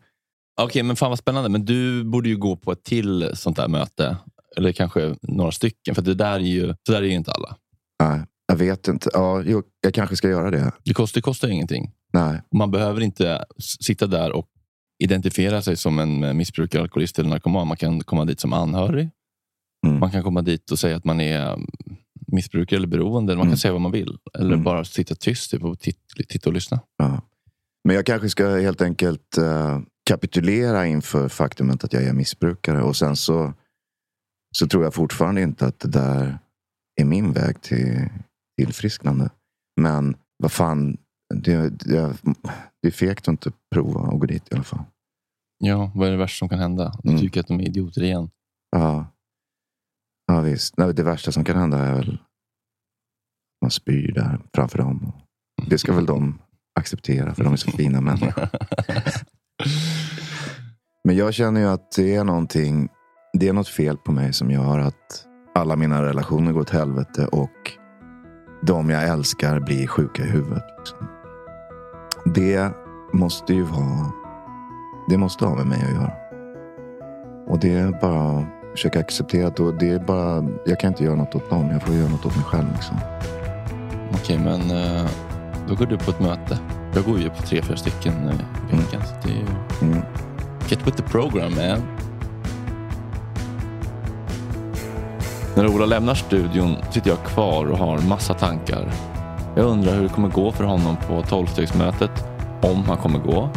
Okej, 0.61 0.83
men 0.83 0.97
fan 0.97 1.11
vad 1.11 1.19
spännande. 1.19 1.49
Men 1.49 1.65
du 1.65 2.05
borde 2.05 2.29
ju 2.29 2.37
gå 2.37 2.57
på 2.57 2.73
ett 2.73 2.85
till 2.85 3.31
sånt 3.35 3.57
där 3.57 3.69
möte. 3.69 4.17
Eller 4.57 4.73
kanske 4.73 5.17
några 5.23 5.53
stycken. 5.53 5.95
För 5.95 6.03
det 6.03 6.15
där 6.15 6.33
är 6.35 6.39
ju, 6.39 6.75
så 6.87 6.93
där 6.93 7.03
är 7.03 7.07
ju 7.07 7.13
inte 7.15 7.33
alla. 7.33 7.57
Nej, 8.03 8.21
jag 8.47 8.57
vet 8.57 8.89
inte. 8.89 9.11
Ja, 9.13 9.43
jo, 9.47 9.63
jag 9.81 9.95
kanske 9.95 10.17
ska 10.17 10.29
göra 10.29 10.51
det. 10.51 10.73
Det 10.85 10.95
kostar, 10.95 11.19
det 11.19 11.23
kostar 11.23 11.49
ingenting. 11.49 11.93
Nej. 12.13 12.43
Man 12.55 12.71
behöver 12.71 13.01
inte 13.01 13.45
sitta 13.59 14.07
där 14.07 14.33
och 14.33 14.47
identifiera 15.05 15.63
sig 15.63 15.77
som 15.77 15.99
en 15.99 16.25
eh, 16.25 16.33
missbrukare, 16.33 16.83
alkoholist 16.83 17.19
eller 17.19 17.31
narkoman. 17.31 17.67
Man 17.69 17.77
kan 17.77 18.01
komma 18.01 18.25
dit 18.25 18.41
som 18.41 18.53
anhörig. 18.53 19.11
Mm. 19.87 20.01
Man 20.01 20.11
kan 20.11 20.23
komma 20.23 20.43
dit 20.43 20.71
och 20.71 20.79
säga 20.79 20.97
att 20.97 21.05
man 21.05 21.21
är 21.21 21.53
mm, 21.53 21.67
missbrukare 22.27 22.77
eller 22.77 22.87
beroende. 22.89 23.33
Man 23.35 23.43
kan 23.43 23.47
Mm. 23.49 23.57
säga 23.57 23.73
vad 23.73 23.81
man 23.81 23.93
vill. 23.93 24.19
Eller 24.39 24.53
Mm. 24.53 24.63
bara 24.65 24.85
sitta 24.85 25.15
tyst 25.15 25.51
typ, 25.51 25.65
och 25.65 25.79
titta 26.29 26.51
och 26.51 26.55
lyssna. 26.55 26.81
Ja. 26.97 27.21
Men 27.87 27.97
jag 27.97 28.07
kanske 28.07 28.29
ska 28.31 28.49
helt 28.49 28.83
enkelt 28.83 29.39
eh, 29.39 29.81
kapitulera 30.09 30.87
inför 30.87 31.29
faktumet 31.29 31.85
att 31.85 31.93
jag 31.93 32.03
är 32.03 32.13
missbrukare. 32.13 32.83
Och 32.83 32.97
sen 32.97 33.17
så, 33.17 33.53
så 34.57 34.67
tror 34.67 34.85
jag 34.85 34.95
fortfarande 34.95 35.43
inte 35.43 35.67
att 35.67 35.79
det 35.81 35.89
där 35.89 36.39
är 37.01 37.05
min 37.05 37.33
väg 37.33 37.61
till 37.63 38.09
tillfrisknande. 38.61 39.31
Men 39.81 40.17
vad 40.39 40.53
fan, 40.53 40.97
det, 41.35 41.71
det, 41.71 42.17
det 42.83 42.89
är 42.89 42.91
fegt 42.91 43.23
att 43.23 43.29
inte 43.29 43.53
prova 43.75 44.01
och 44.01 44.21
gå 44.21 44.27
dit 44.27 44.53
i 44.53 44.55
alla 44.55 44.65
fall. 44.65 44.85
Ja, 45.59 45.93
vad 45.95 46.09
är 46.09 46.13
det 46.13 46.19
värsta 46.19 46.39
som 46.39 46.49
kan 46.49 46.59
hända? 46.59 46.99
Du 47.03 47.09
Mm. 47.11 47.21
tycker 47.21 47.41
att 47.41 47.47
de 47.49 47.61
är 47.61 47.65
idioter 47.69 48.03
igen. 48.03 48.31
Ja, 48.71 49.07
ja 50.27 50.41
visst. 50.41 50.77
Nej, 50.77 50.95
det 50.95 51.03
värsta 51.03 51.33
som 51.33 51.45
kan 51.45 51.57
hända 51.57 51.79
är 51.79 51.95
väl 51.95 52.19
man 53.63 53.71
spyr 53.71 54.13
där 54.13 54.41
framför 54.55 54.79
dem. 54.79 55.13
Det 55.67 55.79
ska 55.79 55.93
väl 55.95 56.07
de 56.07 56.39
acceptera 56.77 57.35
för 57.35 57.45
de 57.45 57.53
är 57.53 57.57
så 57.57 57.71
fina 57.71 58.01
människor. 58.01 58.49
Men 61.05 61.17
jag 61.17 61.35
känner 61.35 61.61
ju 61.61 61.67
att 61.67 61.93
det 61.97 62.15
är 62.15 62.25
någonting, 62.25 62.89
det 63.33 63.49
är 63.49 63.53
något 63.53 63.69
fel 63.69 63.97
på 63.97 64.13
mig 64.13 64.33
som 64.33 64.51
gör 64.51 64.79
att 64.79 65.25
alla 65.55 65.77
mina 65.77 66.03
relationer 66.03 66.53
går 66.53 66.61
åt 66.61 66.71
helvete 66.71 67.27
och 67.27 67.73
de 68.63 68.91
jag 68.91 69.09
älskar 69.09 69.61
blir 69.61 69.87
sjuka 69.87 70.23
i 70.23 70.27
huvudet. 70.27 70.65
Liksom. 70.79 71.07
Det 72.35 72.71
måste 73.13 73.55
ju 73.55 73.63
vara, 73.63 74.13
det 75.09 75.19
måste 75.19 75.45
ha 75.45 75.55
med 75.55 75.67
mig 75.67 75.83
att 75.85 75.95
göra. 75.95 76.13
Och 77.47 77.59
det 77.59 77.73
är 77.73 78.01
bara 78.01 78.39
att 78.39 78.45
försöka 78.71 79.01
acceptera 79.01 79.47
att 79.47 79.81
det 79.81 79.91
är 79.91 79.99
bara, 79.99 80.49
jag 80.67 80.81
kan 80.81 80.89
inte 80.89 81.05
göra 81.05 81.17
något 81.17 81.35
åt 81.35 81.51
dem. 81.51 81.71
jag 81.71 81.83
får 81.83 81.95
göra 81.95 82.09
något 82.09 82.27
åt 82.27 82.37
mig 82.37 82.45
själv. 82.45 82.73
Liksom. 82.73 82.97
Okej, 84.15 84.39
men 84.39 84.71
Uh 84.71 85.26
då 85.69 85.75
går 85.75 85.87
du 85.87 85.99
på 85.99 86.11
ett 86.11 86.21
möte. 86.21 86.59
Jag 86.95 87.05
går 87.05 87.19
ju 87.19 87.31
på 87.31 87.43
tre, 87.43 87.63
fyra 87.63 87.77
stycken 87.77 88.29
eh, 88.29 88.75
i 88.75 88.77
veckan. 88.77 89.03
Så 89.07 89.29
det 89.29 89.33
är 89.33 89.37
ju... 89.37 89.47
Mm. 89.83 90.03
Get 90.69 90.87
with 90.87 90.97
the 90.97 91.03
program 91.03 91.55
man. 91.55 91.83
När 95.57 95.67
Ola 95.67 95.87
lämnar 95.87 96.15
studion 96.15 96.77
sitter 96.91 97.11
jag 97.11 97.25
kvar 97.25 97.67
och 97.67 97.79
har 97.79 97.99
massa 97.99 98.35
tankar. 98.35 98.93
Jag 99.57 99.65
undrar 99.65 99.95
hur 99.95 100.03
det 100.03 100.09
kommer 100.09 100.29
gå 100.29 100.53
för 100.53 100.65
honom 100.65 100.97
på 101.09 101.23
tolvstegsmötet. 101.23 102.11
Om 102.63 102.85
han 102.85 102.97
kommer 102.97 103.19
gå. 103.19 103.49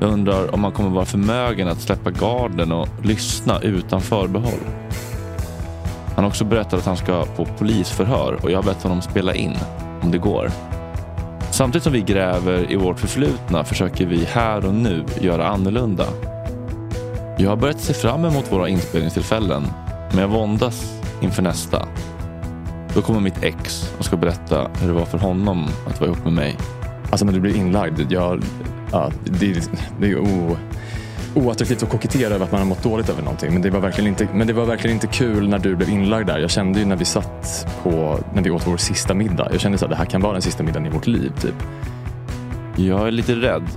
Jag 0.00 0.12
undrar 0.12 0.54
om 0.54 0.64
han 0.64 0.72
kommer 0.72 0.90
vara 0.90 1.04
förmögen 1.04 1.68
att 1.68 1.80
släppa 1.80 2.10
garden 2.10 2.72
och 2.72 2.88
lyssna 3.02 3.58
utan 3.60 4.00
förbehåll. 4.00 4.60
Han 6.14 6.24
har 6.24 6.30
också 6.30 6.44
berättat 6.44 6.74
att 6.74 6.86
han 6.86 6.96
ska 6.96 7.24
på 7.36 7.44
polisförhör 7.44 8.38
och 8.42 8.50
jag 8.50 8.58
har 8.58 8.62
bett 8.62 8.82
honom 8.82 9.02
spela 9.02 9.34
in 9.34 9.56
om 10.02 10.10
det 10.10 10.18
går. 10.18 10.50
Samtidigt 11.60 11.84
som 11.84 11.92
vi 11.92 12.00
gräver 12.00 12.72
i 12.72 12.76
vårt 12.76 13.00
förflutna 13.00 13.64
försöker 13.64 14.06
vi 14.06 14.24
här 14.24 14.66
och 14.66 14.74
nu 14.74 15.04
göra 15.20 15.48
annorlunda. 15.48 16.06
Jag 17.38 17.48
har 17.48 17.56
börjat 17.56 17.80
se 17.80 17.92
fram 17.94 18.24
emot 18.24 18.52
våra 18.52 18.68
inspelningstillfällen, 18.68 19.62
men 20.10 20.18
jag 20.18 20.28
våndas 20.28 21.00
inför 21.22 21.42
nästa. 21.42 21.88
Då 22.94 23.02
kommer 23.02 23.20
mitt 23.20 23.42
ex 23.42 23.94
och 23.98 24.04
ska 24.04 24.16
berätta 24.16 24.70
hur 24.80 24.88
det 24.88 24.94
var 24.94 25.04
för 25.04 25.18
honom 25.18 25.66
att 25.86 26.00
vara 26.00 26.10
ihop 26.10 26.24
med 26.24 26.32
mig. 26.32 26.56
Alltså 27.10 27.24
när 27.26 27.32
du 27.32 27.40
blir 27.40 27.56
inlagd, 27.56 28.12
jag, 28.12 28.42
ja, 28.92 29.10
det, 29.24 29.50
är- 29.50 29.62
det 30.00 30.06
är 30.06 30.10
ju 30.10 30.18
Oh 30.18 30.56
oattraktivt 31.34 31.82
att 31.82 31.88
kokettera 31.88 32.34
över 32.34 32.44
att 32.44 32.52
man 32.52 32.60
har 32.60 32.68
mått 32.68 32.82
dåligt 32.82 33.08
över 33.08 33.22
någonting. 33.22 33.52
Men 33.52 33.62
det, 33.62 33.70
var 33.70 33.80
verkligen 33.80 34.08
inte, 34.08 34.28
men 34.34 34.46
det 34.46 34.52
var 34.52 34.64
verkligen 34.64 34.96
inte 34.96 35.06
kul 35.06 35.48
när 35.48 35.58
du 35.58 35.76
blev 35.76 35.88
inlagd 35.88 36.26
där. 36.26 36.38
Jag 36.38 36.50
kände 36.50 36.78
ju 36.78 36.86
när 36.86 36.96
vi 36.96 37.04
satt 37.04 37.66
på, 37.82 38.18
när 38.34 38.42
vi 38.42 38.50
åt 38.50 38.66
vår 38.66 38.76
sista 38.76 39.14
middag. 39.14 39.48
Jag 39.52 39.60
kände 39.60 39.78
att 39.82 39.90
det 39.90 39.96
här 39.96 40.04
kan 40.04 40.20
vara 40.20 40.32
den 40.32 40.42
sista 40.42 40.62
middagen 40.62 40.86
i 40.86 40.90
vårt 40.90 41.06
liv. 41.06 41.32
Typ. 41.40 41.54
Jag 42.76 43.06
är 43.06 43.10
lite 43.10 43.34
rädd, 43.34 43.68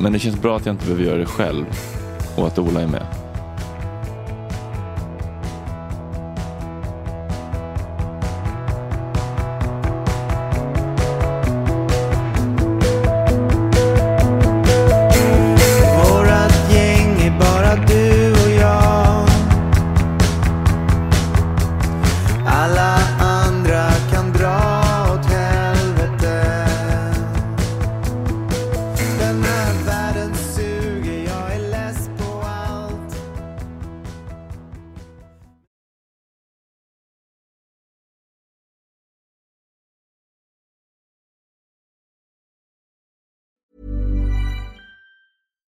men 0.00 0.12
det 0.12 0.18
känns 0.18 0.42
bra 0.42 0.56
att 0.56 0.66
jag 0.66 0.72
inte 0.72 0.84
behöver 0.84 1.04
göra 1.04 1.18
det 1.18 1.26
själv 1.26 1.64
och 2.36 2.46
att 2.46 2.58
Ola 2.58 2.80
är 2.80 2.86
med. 2.86 3.25